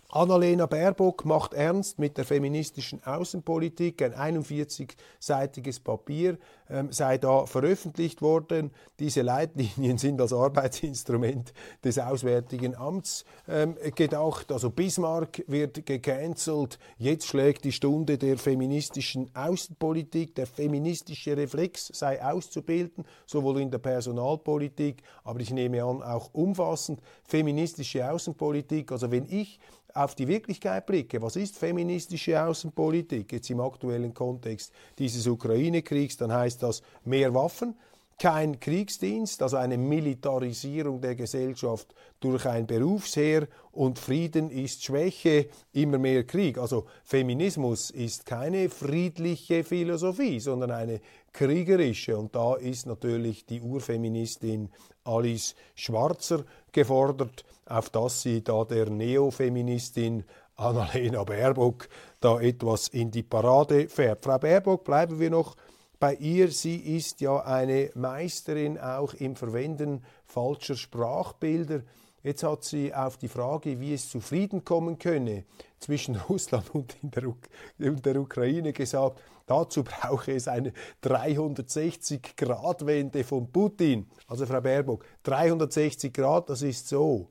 Annalena 0.10 0.68
Baerbock 0.68 1.26
macht 1.26 1.54
ernst 1.54 2.00
mit 2.00 2.18
der 2.18 2.24
feministischen 2.24 3.04
Außenpolitik. 3.04 4.02
Ein 4.02 4.38
41-seitiges 4.38 5.84
Papier 5.84 6.38
ähm, 6.70 6.94
sei 6.94 7.18
da 7.18 7.46
veröffentlicht 7.46 8.22
worden. 8.22 8.72
Diese 9.00 9.22
Leitlinien 9.22 9.98
sind 9.98 10.22
als 10.22 10.32
Arbeitsinstrument 10.32 11.54
des 11.84 12.00
Auswärtigen 12.00 12.74
Amts 12.74 13.26
ähm, 13.50 13.76
gedacht. 13.96 14.50
Also 14.50 14.70
Bismarck 14.70 15.44
wird 15.48 15.86
gecancelt. 15.86 16.80
Jetzt 16.98 17.28
schlägt 17.28 17.66
die 17.66 17.74
Stunde 17.74 18.18
der 18.18 18.38
feministischen 18.38 19.30
Außenpolitik. 19.36 20.36
Der 20.36 20.48
feministische 20.48 21.36
Reflex 21.36 21.88
sei 21.94 22.24
auszubilden, 22.24 23.04
sowohl 23.26 23.60
in 23.60 23.72
der 23.72 23.80
Personalpolitik, 23.80 25.04
aber 25.26 25.42
ich 25.42 25.52
nehme 25.52 25.84
an 25.84 26.02
auch 26.02 26.34
umfassend 26.34 27.02
feministische 27.26 28.10
Außenpolitik. 28.10 28.94
Also 28.94 29.12
wenn 29.12 29.28
ich 29.30 29.60
auf 29.98 30.16
die 30.16 30.28
Wirklichkeit 30.28 30.86
blicke, 30.86 31.22
was 31.22 31.36
ist 31.36 31.58
feministische 31.58 32.42
Außenpolitik 32.42 33.32
jetzt 33.32 33.50
im 33.50 33.60
aktuellen 33.60 34.14
Kontext 34.14 34.72
dieses 35.00 35.26
Ukraine-Kriegs, 35.28 36.18
dann 36.18 36.32
heißt 36.32 36.62
das 36.62 36.82
mehr 37.04 37.34
Waffen, 37.34 37.76
kein 38.18 38.60
Kriegsdienst, 38.60 39.44
also 39.44 39.58
eine 39.58 39.78
Militarisierung 39.78 41.02
der 41.02 41.16
Gesellschaft 41.16 41.94
durch 42.20 42.46
ein 42.48 42.66
Berufsheer 42.66 43.48
und 43.72 44.00
Frieden 44.00 44.50
ist 44.50 44.84
Schwäche, 44.84 45.48
immer 45.74 46.00
mehr 46.00 46.24
Krieg. 46.24 46.58
Also 46.58 46.86
Feminismus 47.04 47.92
ist 47.92 48.26
keine 48.26 48.70
friedliche 48.70 49.64
Philosophie, 49.64 50.40
sondern 50.40 50.72
eine 50.72 51.00
kriegerische. 51.32 52.18
Und 52.18 52.36
da 52.36 52.56
ist 52.56 52.88
natürlich 52.88 53.46
die 53.46 53.62
Urfeministin 53.62 54.70
Alice 55.04 55.56
Schwarzer 55.76 56.44
gefordert, 56.72 57.46
auf 57.68 57.92
dass 57.92 58.24
sie 58.24 58.44
da 58.44 58.66
der 58.66 58.90
Neofeministin 58.90 60.24
Annalena 60.56 61.24
Baerbock 61.24 61.88
da 62.20 62.40
etwas 62.40 62.88
in 62.88 63.12
die 63.12 63.22
Parade 63.22 63.88
fährt. 63.88 64.24
Frau 64.26 64.40
Baerbock, 64.40 64.84
bleiben 64.84 65.20
wir 65.20 65.30
noch 65.30 65.56
bei 66.00 66.16
ihr. 66.16 66.50
Sie 66.50 66.98
ist 66.98 67.22
ja 67.22 67.44
eine 67.44 67.92
Meisterin 67.96 68.78
auch 68.78 69.14
im 69.14 69.36
Verwenden 69.36 70.04
falscher 70.26 70.76
Sprachbilder. 70.76 71.82
Jetzt 72.24 72.44
hat 72.44 72.64
sie 72.64 72.94
auf 72.94 73.18
die 73.18 73.30
Frage, 73.30 73.80
wie 73.80 73.94
es 73.94 74.10
zu 74.10 74.20
Frieden 74.20 74.66
kommen 74.66 75.00
könne 75.00 75.46
zwischen 75.80 76.16
Russland 76.30 76.70
und 76.74 76.98
der, 77.02 77.34
und 77.80 78.06
der 78.06 78.20
Ukraine 78.20 78.74
gesagt, 78.74 79.22
dazu 79.46 79.84
brauche 79.84 80.34
es 80.34 80.48
eine 80.48 80.74
360-Grad-Wende 81.04 83.24
von 83.24 83.52
Putin. 83.52 84.10
Also 84.28 84.46
Frau 84.46 84.62
Baerbock, 84.62 85.06
360 85.24 86.14
Grad, 86.14 86.50
das 86.50 86.64
ist 86.64 86.90
so. 86.90 87.30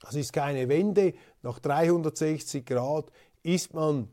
Das 0.00 0.14
ist 0.14 0.32
keine 0.32 0.68
Wende. 0.68 1.14
Nach 1.42 1.58
360 1.58 2.64
Grad 2.64 3.10
ist 3.42 3.74
man 3.74 4.08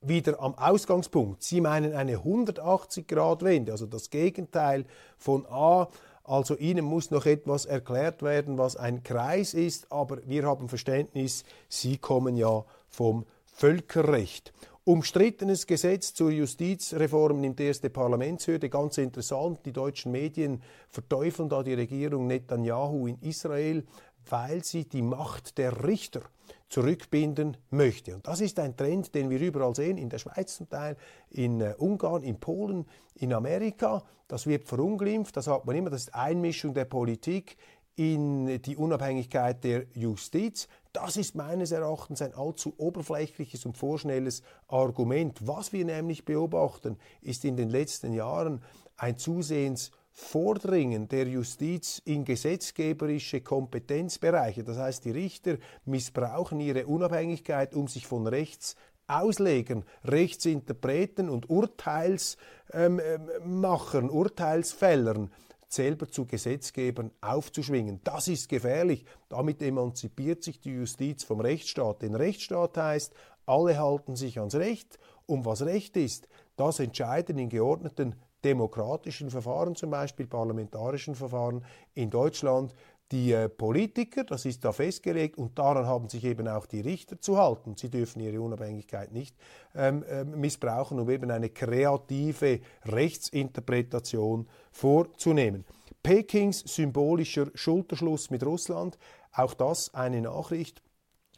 wieder 0.00 0.40
am 0.40 0.54
Ausgangspunkt. 0.54 1.42
Sie 1.42 1.60
meinen 1.60 1.92
eine 1.94 2.18
180-Grad-Wende, 2.18 3.72
also 3.72 3.86
das 3.86 4.10
Gegenteil 4.10 4.84
von 5.16 5.46
A. 5.46 5.88
Also 6.24 6.56
Ihnen 6.56 6.84
muss 6.84 7.10
noch 7.10 7.26
etwas 7.26 7.64
erklärt 7.64 8.22
werden, 8.22 8.58
was 8.58 8.76
ein 8.76 9.02
Kreis 9.02 9.54
ist, 9.54 9.90
aber 9.90 10.18
wir 10.26 10.44
haben 10.44 10.68
Verständnis, 10.68 11.44
Sie 11.68 11.96
kommen 11.96 12.36
ja 12.36 12.64
vom 12.88 13.24
Völkerrecht. 13.46 14.52
Umstrittenes 14.84 15.66
Gesetz 15.66 16.14
zur 16.14 16.30
Justizreform 16.30 17.40
nimmt 17.40 17.60
erste 17.60 17.90
Parlamentshürde. 17.90 18.70
Ganz 18.70 18.96
interessant, 18.96 19.60
die 19.66 19.72
deutschen 19.72 20.12
Medien 20.12 20.62
verteufeln 20.88 21.48
da 21.48 21.62
die 21.62 21.74
Regierung 21.74 22.26
Netanyahu 22.26 23.06
in 23.06 23.18
Israel, 23.20 23.84
weil 24.30 24.64
sie 24.64 24.86
die 24.86 25.02
Macht 25.02 25.58
der 25.58 25.84
Richter 25.84 26.22
zurückbinden 26.68 27.56
möchte. 27.70 28.14
Und 28.14 28.26
das 28.26 28.40
ist 28.40 28.58
ein 28.58 28.76
Trend, 28.76 29.14
den 29.14 29.30
wir 29.30 29.40
überall 29.40 29.74
sehen, 29.74 29.98
in 29.98 30.08
der 30.08 30.18
Schweiz 30.18 30.56
zum 30.56 30.68
Teil, 30.68 30.96
in 31.30 31.60
äh, 31.60 31.74
Ungarn, 31.78 32.22
in 32.22 32.38
Polen, 32.38 32.86
in 33.14 33.32
Amerika. 33.32 34.02
Das 34.26 34.46
wird 34.46 34.64
verunglimpft, 34.64 35.36
das 35.36 35.46
hat 35.46 35.64
man 35.64 35.76
immer, 35.76 35.90
das 35.90 36.02
ist 36.02 36.14
Einmischung 36.14 36.74
der 36.74 36.84
Politik 36.84 37.56
in 37.98 38.62
die 38.62 38.76
Unabhängigkeit 38.76 39.64
der 39.64 39.86
Justiz. 39.92 40.68
Das 40.92 41.16
ist 41.16 41.34
meines 41.34 41.72
Erachtens 41.72 42.22
ein 42.22 42.32
allzu 42.32 42.72
oberflächliches 42.76 43.66
und 43.66 43.76
vorschnelles 43.76 44.42
Argument. 44.68 45.46
Was 45.46 45.72
wir 45.72 45.84
nämlich 45.84 46.24
beobachten, 46.24 46.96
ist 47.22 47.44
in 47.44 47.56
den 47.56 47.70
letzten 47.70 48.12
Jahren 48.12 48.62
ein 48.96 49.16
zusehends 49.18 49.90
Vordringen 50.20 51.08
der 51.08 51.28
Justiz 51.28 52.02
in 52.04 52.24
gesetzgeberische 52.24 53.40
Kompetenzbereiche, 53.40 54.64
das 54.64 54.76
heißt 54.76 55.04
die 55.04 55.12
Richter 55.12 55.58
missbrauchen 55.86 56.58
ihre 56.60 56.86
Unabhängigkeit, 56.86 57.74
um 57.74 57.86
sich 57.86 58.06
von 58.06 58.26
Rechts 58.26 58.74
Auslegern, 59.06 59.84
Rechtsinterpreten 60.04 61.30
und 61.30 61.48
Urteilsmachern, 61.48 64.04
ähm, 64.04 64.10
Urteilsfällern 64.10 65.30
selber 65.68 66.08
zu 66.08 66.26
Gesetzgebern 66.26 67.12
aufzuschwingen. 67.20 68.00
Das 68.02 68.26
ist 68.26 68.48
gefährlich. 68.48 69.06
Damit 69.28 69.62
emanzipiert 69.62 70.42
sich 70.42 70.60
die 70.60 70.72
Justiz 70.72 71.22
vom 71.22 71.40
Rechtsstaat. 71.40 72.02
Denn 72.02 72.16
Rechtsstaat 72.16 72.76
heißt, 72.76 73.14
alle 73.46 73.78
halten 73.78 74.16
sich 74.16 74.40
ans 74.40 74.56
Recht. 74.56 74.98
Und 75.26 75.46
was 75.46 75.62
Recht 75.62 75.96
ist, 75.96 76.28
das 76.56 76.80
entscheiden 76.80 77.38
in 77.38 77.50
geordneten 77.50 78.16
demokratischen 78.44 79.30
Verfahren, 79.30 79.74
zum 79.74 79.90
Beispiel 79.90 80.26
parlamentarischen 80.26 81.14
Verfahren 81.14 81.64
in 81.94 82.10
Deutschland, 82.10 82.74
die 83.10 83.32
äh, 83.32 83.48
Politiker, 83.48 84.24
das 84.24 84.44
ist 84.44 84.64
da 84.64 84.72
festgelegt, 84.72 85.38
und 85.38 85.58
daran 85.58 85.86
haben 85.86 86.08
sich 86.08 86.24
eben 86.24 86.46
auch 86.46 86.66
die 86.66 86.80
Richter 86.80 87.20
zu 87.20 87.38
halten. 87.38 87.74
Sie 87.76 87.88
dürfen 87.88 88.20
ihre 88.20 88.40
Unabhängigkeit 88.40 89.12
nicht 89.12 89.34
ähm, 89.74 90.04
äh, 90.04 90.24
missbrauchen, 90.24 90.98
um 90.98 91.08
eben 91.08 91.30
eine 91.30 91.48
kreative 91.48 92.60
Rechtsinterpretation 92.84 94.46
vorzunehmen. 94.70 95.64
Pekings 96.02 96.60
symbolischer 96.60 97.50
Schulterschluss 97.54 98.30
mit 98.30 98.44
Russland, 98.44 98.98
auch 99.32 99.54
das 99.54 99.94
eine 99.94 100.20
Nachricht 100.20 100.82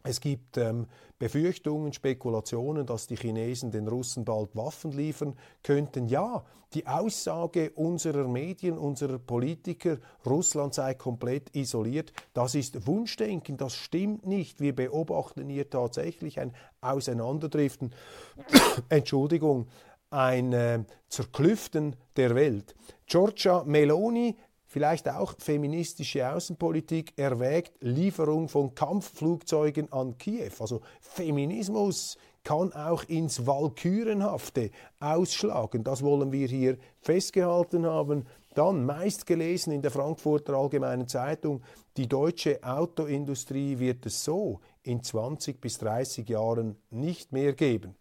es 0.02 0.20
gibt 0.20 0.56
ähm, 0.56 0.86
Befürchtungen, 1.18 1.92
Spekulationen, 1.92 2.86
dass 2.86 3.06
die 3.06 3.16
Chinesen 3.16 3.70
den 3.70 3.86
Russen 3.88 4.24
bald 4.24 4.56
Waffen 4.56 4.92
liefern 4.92 5.36
könnten. 5.62 6.06
Ja, 6.06 6.44
die 6.72 6.86
Aussage 6.86 7.70
unserer 7.72 8.28
Medien, 8.28 8.78
unserer 8.78 9.18
Politiker, 9.18 9.98
Russland 10.24 10.72
sei 10.72 10.94
komplett 10.94 11.54
isoliert, 11.54 12.12
das 12.32 12.54
ist 12.54 12.86
Wunschdenken, 12.86 13.56
das 13.56 13.74
stimmt 13.74 14.26
nicht. 14.26 14.60
Wir 14.60 14.74
beobachten 14.74 15.48
hier 15.48 15.68
tatsächlich 15.68 16.40
ein 16.40 16.54
Auseinanderdriften, 16.80 17.92
Entschuldigung, 18.88 19.66
ein 20.10 20.52
äh, 20.52 20.84
Zerklüften 21.08 21.96
der 22.16 22.34
Welt. 22.34 22.74
Giorgia 23.06 23.64
Meloni 23.64 24.36
vielleicht 24.70 25.08
auch 25.08 25.34
feministische 25.38 26.32
Außenpolitik 26.32 27.12
erwägt 27.18 27.72
Lieferung 27.80 28.48
von 28.48 28.74
Kampfflugzeugen 28.74 29.92
an 29.92 30.16
Kiew. 30.16 30.52
Also 30.60 30.80
Feminismus 31.00 32.16
kann 32.44 32.72
auch 32.72 33.02
ins 33.04 33.46
Walkürenhafte 33.46 34.70
ausschlagen. 35.00 35.82
Das 35.84 36.02
wollen 36.02 36.32
wir 36.32 36.46
hier 36.46 36.78
festgehalten 37.00 37.84
haben. 37.84 38.26
Dann 38.54 38.86
meistgelesen 38.86 39.72
in 39.72 39.82
der 39.82 39.90
Frankfurter 39.90 40.54
Allgemeinen 40.54 41.08
Zeitung, 41.08 41.62
die 41.96 42.08
deutsche 42.08 42.62
Autoindustrie 42.62 43.78
wird 43.78 44.06
es 44.06 44.24
so 44.24 44.60
in 44.82 45.02
20 45.02 45.60
bis 45.60 45.78
30 45.78 46.28
Jahren 46.28 46.76
nicht 46.90 47.32
mehr 47.32 47.52
geben. 47.54 47.96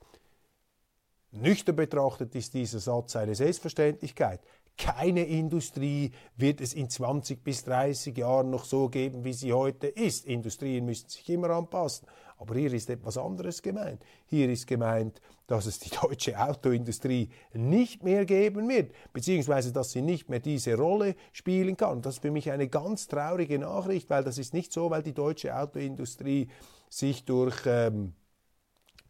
Nüchtern 1.32 1.76
betrachtet 1.76 2.34
ist 2.36 2.54
dieser 2.54 2.80
Satz 2.80 3.16
eine 3.16 3.36
Selbstverständlichkeit. 3.36 4.42
Keine 4.80 5.26
Industrie 5.26 6.12
wird 6.38 6.62
es 6.62 6.74
in 6.74 6.90
20 6.90 7.44
bis 7.44 7.66
30 7.66 8.18
Jahren 8.18 8.50
noch 8.50 8.64
so 8.64 8.88
geben, 8.88 9.26
wie 9.26 9.34
sie 9.34 9.52
heute 9.52 9.88
ist. 9.88 10.26
Industrien 10.26 10.86
müssen 10.86 11.10
sich 11.10 11.28
immer 11.30 11.50
anpassen. 11.50 12.08
Aber 12.38 12.56
hier 12.56 12.72
ist 12.72 12.90
etwas 12.90 13.18
anderes 13.18 13.62
gemeint. 13.62 14.02
Hier 14.28 14.50
ist 14.50 14.68
gemeint, 14.68 15.20
dass 15.48 15.66
es 15.66 15.80
die 15.80 15.90
deutsche 16.02 16.40
Autoindustrie 16.40 17.30
nicht 17.52 18.06
mehr 18.06 18.24
geben 18.24 18.70
wird, 18.70 18.94
beziehungsweise 19.12 19.74
dass 19.74 19.92
sie 19.92 20.02
nicht 20.02 20.30
mehr 20.30 20.40
diese 20.40 20.76
Rolle 20.76 21.16
spielen 21.34 21.76
kann. 21.76 22.02
Das 22.02 22.16
ist 22.16 22.22
für 22.22 22.32
mich 22.32 22.50
eine 22.50 22.70
ganz 22.70 23.10
traurige 23.10 23.60
Nachricht, 23.60 24.10
weil 24.10 24.24
das 24.24 24.38
ist 24.38 24.54
nicht 24.54 24.72
so, 24.72 24.90
weil 24.90 25.04
die 25.04 25.14
deutsche 25.14 25.58
Autoindustrie 25.58 26.48
sich 26.90 27.26
durch 27.26 27.66
ähm, 27.66 28.14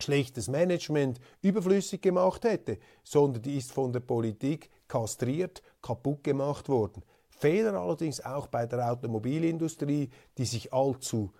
schlechtes 0.01 0.47
Management 0.47 1.19
überflüssig 1.43 2.01
gemacht 2.01 2.43
hätte, 2.43 2.79
sondern 3.03 3.43
die 3.43 3.57
ist 3.57 3.71
von 3.71 3.93
der 3.93 3.99
Politik 3.99 4.71
kastriert, 4.89 5.61
kaputt 5.81 6.25
gemacht 6.25 6.67
worden. 6.67 7.03
Fehler 7.29 7.75
allerdings 7.75 8.19
auch 8.25 8.47
bei 8.47 8.65
der 8.65 8.91
Automobilindustrie, 8.91 10.09
die 10.37 10.45
sich 10.45 10.73
allzu 10.73 11.31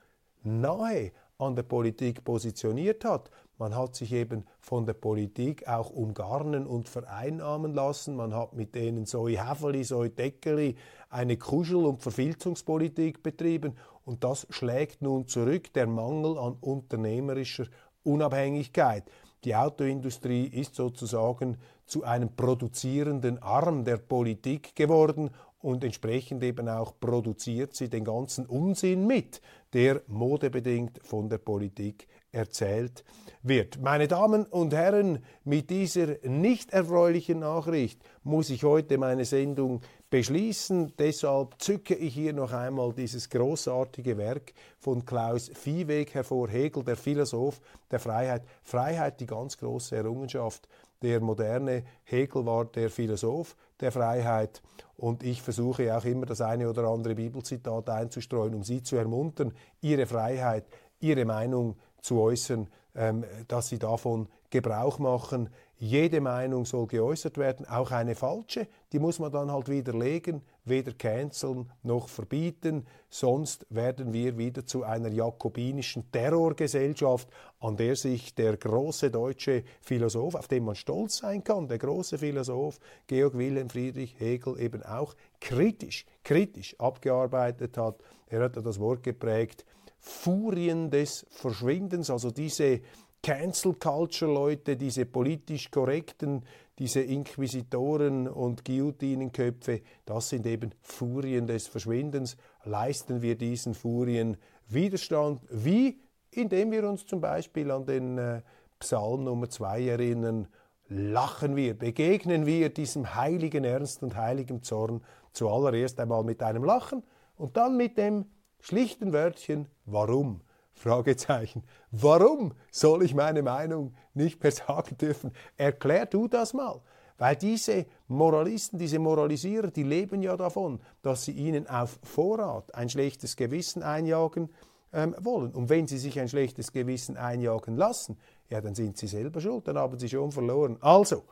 nahe 0.43 1.11
an 1.37 1.55
der 1.55 1.63
Politik 1.63 2.23
positioniert 2.23 3.03
hat. 3.03 3.29
Man 3.57 3.75
hat 3.75 3.95
sich 3.95 4.13
eben 4.13 4.45
von 4.61 4.85
der 4.85 4.93
Politik 4.93 5.67
auch 5.67 5.89
umgarnen 5.89 6.65
und 6.65 6.87
vereinnahmen 6.87 7.73
lassen. 7.73 8.15
Man 8.15 8.33
hat 8.33 8.53
mit 8.53 8.75
denen 8.75 9.05
Soi 9.05 9.35
Häferli, 9.35 9.83
Soi 9.83 10.09
Deckeli 10.09 10.75
eine 11.09 11.35
Kuschel- 11.35 11.85
und 11.85 12.01
Verfilzungspolitik 12.01 13.21
betrieben. 13.21 13.75
Und 14.05 14.23
das 14.23 14.47
schlägt 14.49 15.01
nun 15.01 15.27
zurück, 15.27 15.73
der 15.73 15.87
Mangel 15.87 16.37
an 16.37 16.55
unternehmerischer 16.61 17.65
Unabhängigkeit. 18.03 19.03
Die 19.43 19.55
Autoindustrie 19.55 20.45
ist 20.45 20.75
sozusagen 20.75 21.57
zu 21.89 22.03
einem 22.03 22.35
produzierenden 22.35 23.41
Arm 23.41 23.83
der 23.83 23.97
Politik 23.97 24.75
geworden 24.75 25.31
und 25.61 25.83
entsprechend 25.83 26.43
eben 26.43 26.69
auch 26.69 26.93
produziert 26.99 27.75
sie 27.75 27.89
den 27.89 28.05
ganzen 28.05 28.45
Unsinn 28.45 29.05
mit, 29.05 29.41
der 29.73 30.01
modebedingt 30.07 30.99
von 31.03 31.29
der 31.29 31.39
Politik 31.39 32.07
erzählt 32.31 33.03
wird. 33.41 33.81
Meine 33.81 34.07
Damen 34.07 34.45
und 34.45 34.73
Herren, 34.73 35.23
mit 35.43 35.69
dieser 35.69 36.15
nicht 36.23 36.71
erfreulichen 36.71 37.39
Nachricht 37.39 38.01
muss 38.23 38.49
ich 38.49 38.63
heute 38.63 38.97
meine 38.97 39.25
Sendung 39.25 39.81
beschließen. 40.09 40.93
Deshalb 40.97 41.55
zücke 41.59 41.95
ich 41.95 42.13
hier 42.13 42.33
noch 42.33 42.53
einmal 42.53 42.93
dieses 42.93 43.29
großartige 43.29 44.17
Werk 44.17 44.53
von 44.77 45.05
Klaus 45.05 45.51
Viehweg 45.53 46.13
hervor, 46.13 46.49
Hegel, 46.49 46.83
der 46.83 46.95
Philosoph 46.95 47.59
der 47.91 47.99
Freiheit. 47.99 48.43
Freiheit, 48.63 49.19
die 49.19 49.25
ganz 49.25 49.57
große 49.57 49.95
Errungenschaft 49.95 50.67
der 51.01 51.21
moderne 51.21 51.83
Hegel 52.03 52.45
war 52.45 52.65
der 52.65 52.89
Philosoph 52.89 53.55
der 53.79 53.91
Freiheit 53.91 54.61
und 54.97 55.23
ich 55.23 55.41
versuche 55.41 55.95
auch 55.95 56.03
immer 56.03 56.25
das 56.25 56.41
eine 56.41 56.69
oder 56.69 56.83
andere 56.83 57.15
Bibelzitat 57.15 57.89
einzustreuen, 57.89 58.53
um 58.53 58.63
Sie 58.63 58.83
zu 58.83 58.97
ermuntern, 58.97 59.53
Ihre 59.81 60.05
Freiheit, 60.05 60.65
Ihre 60.99 61.23
Meinung 61.23 61.77
zu 62.01 62.19
äußern, 62.19 62.67
ähm, 62.95 63.23
dass 63.47 63.69
Sie 63.69 63.79
davon 63.79 64.27
Gebrauch 64.49 64.99
machen. 64.99 65.49
Jede 65.81 66.19
Meinung 66.19 66.65
soll 66.65 66.87
geäußert 66.87 67.37
werden, 67.37 67.65
auch 67.65 67.91
eine 67.91 68.13
falsche, 68.13 68.67
die 68.91 68.99
muss 68.99 69.17
man 69.17 69.31
dann 69.31 69.49
halt 69.49 69.69
widerlegen, 69.69 70.41
weder 70.65 70.91
canceln 70.91 71.71
noch 71.83 72.09
verbieten, 72.09 72.85
sonst 73.09 73.65
werden 73.69 74.11
wir 74.11 74.37
wieder 74.37 74.65
zu 74.65 74.83
einer 74.83 75.07
jakobinischen 75.07 76.11
Terrorgesellschaft, 76.11 77.29
an 77.61 77.77
der 77.77 77.95
sich 77.95 78.35
der 78.35 78.57
große 78.57 79.09
deutsche 79.09 79.63
Philosoph, 79.79 80.35
auf 80.35 80.49
den 80.49 80.65
man 80.65 80.75
stolz 80.75 81.19
sein 81.19 81.45
kann, 81.45 81.69
der 81.69 81.77
große 81.77 82.17
Philosoph 82.17 82.77
Georg 83.07 83.37
Wilhelm 83.37 83.69
Friedrich 83.69 84.19
Hegel 84.19 84.59
eben 84.59 84.83
auch 84.83 85.15
kritisch, 85.39 86.05
kritisch 86.25 86.77
abgearbeitet 86.77 87.77
hat. 87.77 88.03
Er 88.27 88.43
hat 88.43 88.57
das 88.57 88.81
Wort 88.81 89.01
geprägt, 89.01 89.63
Furien 90.01 90.89
des 90.89 91.25
Verschwindens, 91.29 92.09
also 92.09 92.31
diese 92.31 92.81
Cancel 93.21 93.73
Culture 93.73 94.31
Leute, 94.31 94.77
diese 94.77 95.05
politisch 95.05 95.69
korrekten, 95.71 96.43
diese 96.77 97.01
Inquisitoren 97.01 98.27
und 98.27 98.63
Guillotinenköpfe, 98.63 99.81
das 100.05 100.29
sind 100.29 100.45
eben 100.45 100.73
Furien 100.81 101.45
des 101.45 101.67
Verschwindens. 101.67 102.37
Leisten 102.63 103.21
wir 103.21 103.37
diesen 103.37 103.73
Furien 103.73 104.37
Widerstand? 104.67 105.41
Wie? 105.49 105.99
Indem 106.31 106.71
wir 106.71 106.87
uns 106.87 107.05
zum 107.05 107.19
Beispiel 107.19 107.71
an 107.71 107.85
den 107.85 108.17
äh, 108.17 108.41
Psalm 108.79 109.25
Nummer 109.25 109.49
2 109.49 109.87
erinnern, 109.87 110.47
lachen 110.87 111.55
wir, 111.55 111.77
begegnen 111.77 112.45
wir 112.45 112.69
diesem 112.69 113.15
heiligen 113.15 113.63
Ernst 113.63 114.01
und 114.03 114.15
heiligen 114.15 114.63
Zorn 114.63 115.03
zuallererst 115.33 115.99
einmal 115.99 116.23
mit 116.23 116.41
einem 116.41 116.63
Lachen 116.63 117.03
und 117.35 117.57
dann 117.57 117.77
mit 117.77 117.97
dem 117.97 118.25
schlichten 118.59 119.11
Wörtchen 119.11 119.67
Warum? 119.85 120.41
Fragezeichen. 120.79 121.63
Warum 121.91 122.53
soll 122.71 123.03
ich 123.03 123.13
meine 123.13 123.43
Meinung 123.43 123.93
nicht 124.13 124.41
mehr 124.41 124.51
sagen 124.51 124.97
dürfen? 124.97 125.31
Erklär 125.57 126.05
du 126.05 126.27
das 126.27 126.53
mal. 126.53 126.81
Weil 127.17 127.35
diese 127.35 127.85
Moralisten, 128.07 128.79
diese 128.79 128.97
Moralisierer, 128.97 129.71
die 129.71 129.83
leben 129.83 130.21
ja 130.21 130.37
davon, 130.37 130.79
dass 131.01 131.25
sie 131.25 131.33
ihnen 131.33 131.67
auf 131.67 131.99
Vorrat 132.01 132.73
ein 132.73 132.87
schlechtes 132.87 133.35
Gewissen 133.35 133.83
einjagen 133.83 134.49
ähm, 134.93 135.13
wollen. 135.19 135.51
Und 135.51 135.67
wenn 135.67 135.85
sie 135.85 135.97
sich 135.97 136.17
ein 136.17 136.29
schlechtes 136.29 136.71
Gewissen 136.71 137.17
einjagen 137.17 137.75
lassen, 137.75 138.17
ja, 138.49 138.61
dann 138.61 138.73
sind 138.73 138.97
sie 138.97 139.07
selber 139.07 139.41
schuld, 139.41 139.67
dann 139.67 139.77
haben 139.77 139.99
sie 139.99 140.07
schon 140.07 140.31
verloren. 140.31 140.77
Also, 140.79 141.23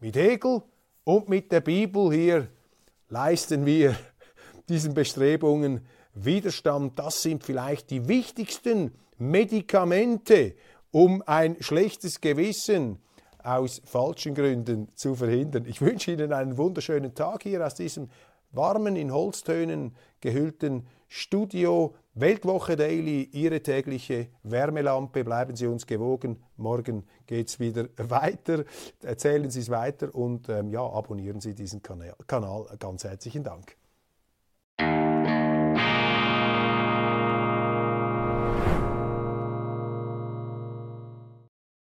mit 0.00 0.16
Hegel 0.16 0.62
und 1.04 1.28
mit 1.28 1.52
der 1.52 1.60
Bibel 1.60 2.12
hier 2.12 2.48
leisten 3.08 3.64
wir 3.64 3.94
diesen 4.68 4.94
Bestrebungen 4.94 5.86
Widerstand, 6.16 6.98
das 6.98 7.22
sind 7.22 7.44
vielleicht 7.44 7.90
die 7.90 8.08
wichtigsten 8.08 8.92
Medikamente, 9.18 10.54
um 10.90 11.22
ein 11.26 11.56
schlechtes 11.60 12.20
Gewissen 12.20 12.98
aus 13.42 13.82
falschen 13.84 14.34
Gründen 14.34 14.88
zu 14.94 15.14
verhindern. 15.14 15.66
Ich 15.66 15.80
wünsche 15.80 16.12
Ihnen 16.12 16.32
einen 16.32 16.56
wunderschönen 16.56 17.14
Tag 17.14 17.42
hier 17.44 17.64
aus 17.64 17.74
diesem 17.74 18.08
warmen, 18.50 18.96
in 18.96 19.12
Holztönen 19.12 19.94
gehüllten 20.20 20.86
Studio. 21.08 21.94
Weltwoche 22.14 22.76
Daily, 22.76 23.28
Ihre 23.32 23.62
tägliche 23.62 24.28
Wärmelampe. 24.42 25.22
Bleiben 25.22 25.54
Sie 25.54 25.66
uns 25.66 25.86
gewogen. 25.86 26.42
Morgen 26.56 27.04
geht 27.26 27.48
es 27.48 27.60
wieder 27.60 27.88
weiter. 27.98 28.64
Erzählen 29.02 29.50
Sie 29.50 29.60
es 29.60 29.70
weiter 29.70 30.14
und 30.14 30.48
ähm, 30.48 30.70
ja, 30.70 30.80
abonnieren 30.80 31.40
Sie 31.40 31.54
diesen 31.54 31.82
Kanal. 31.82 32.16
Ganz 32.78 33.04
herzlichen 33.04 33.44
Dank. 33.44 33.76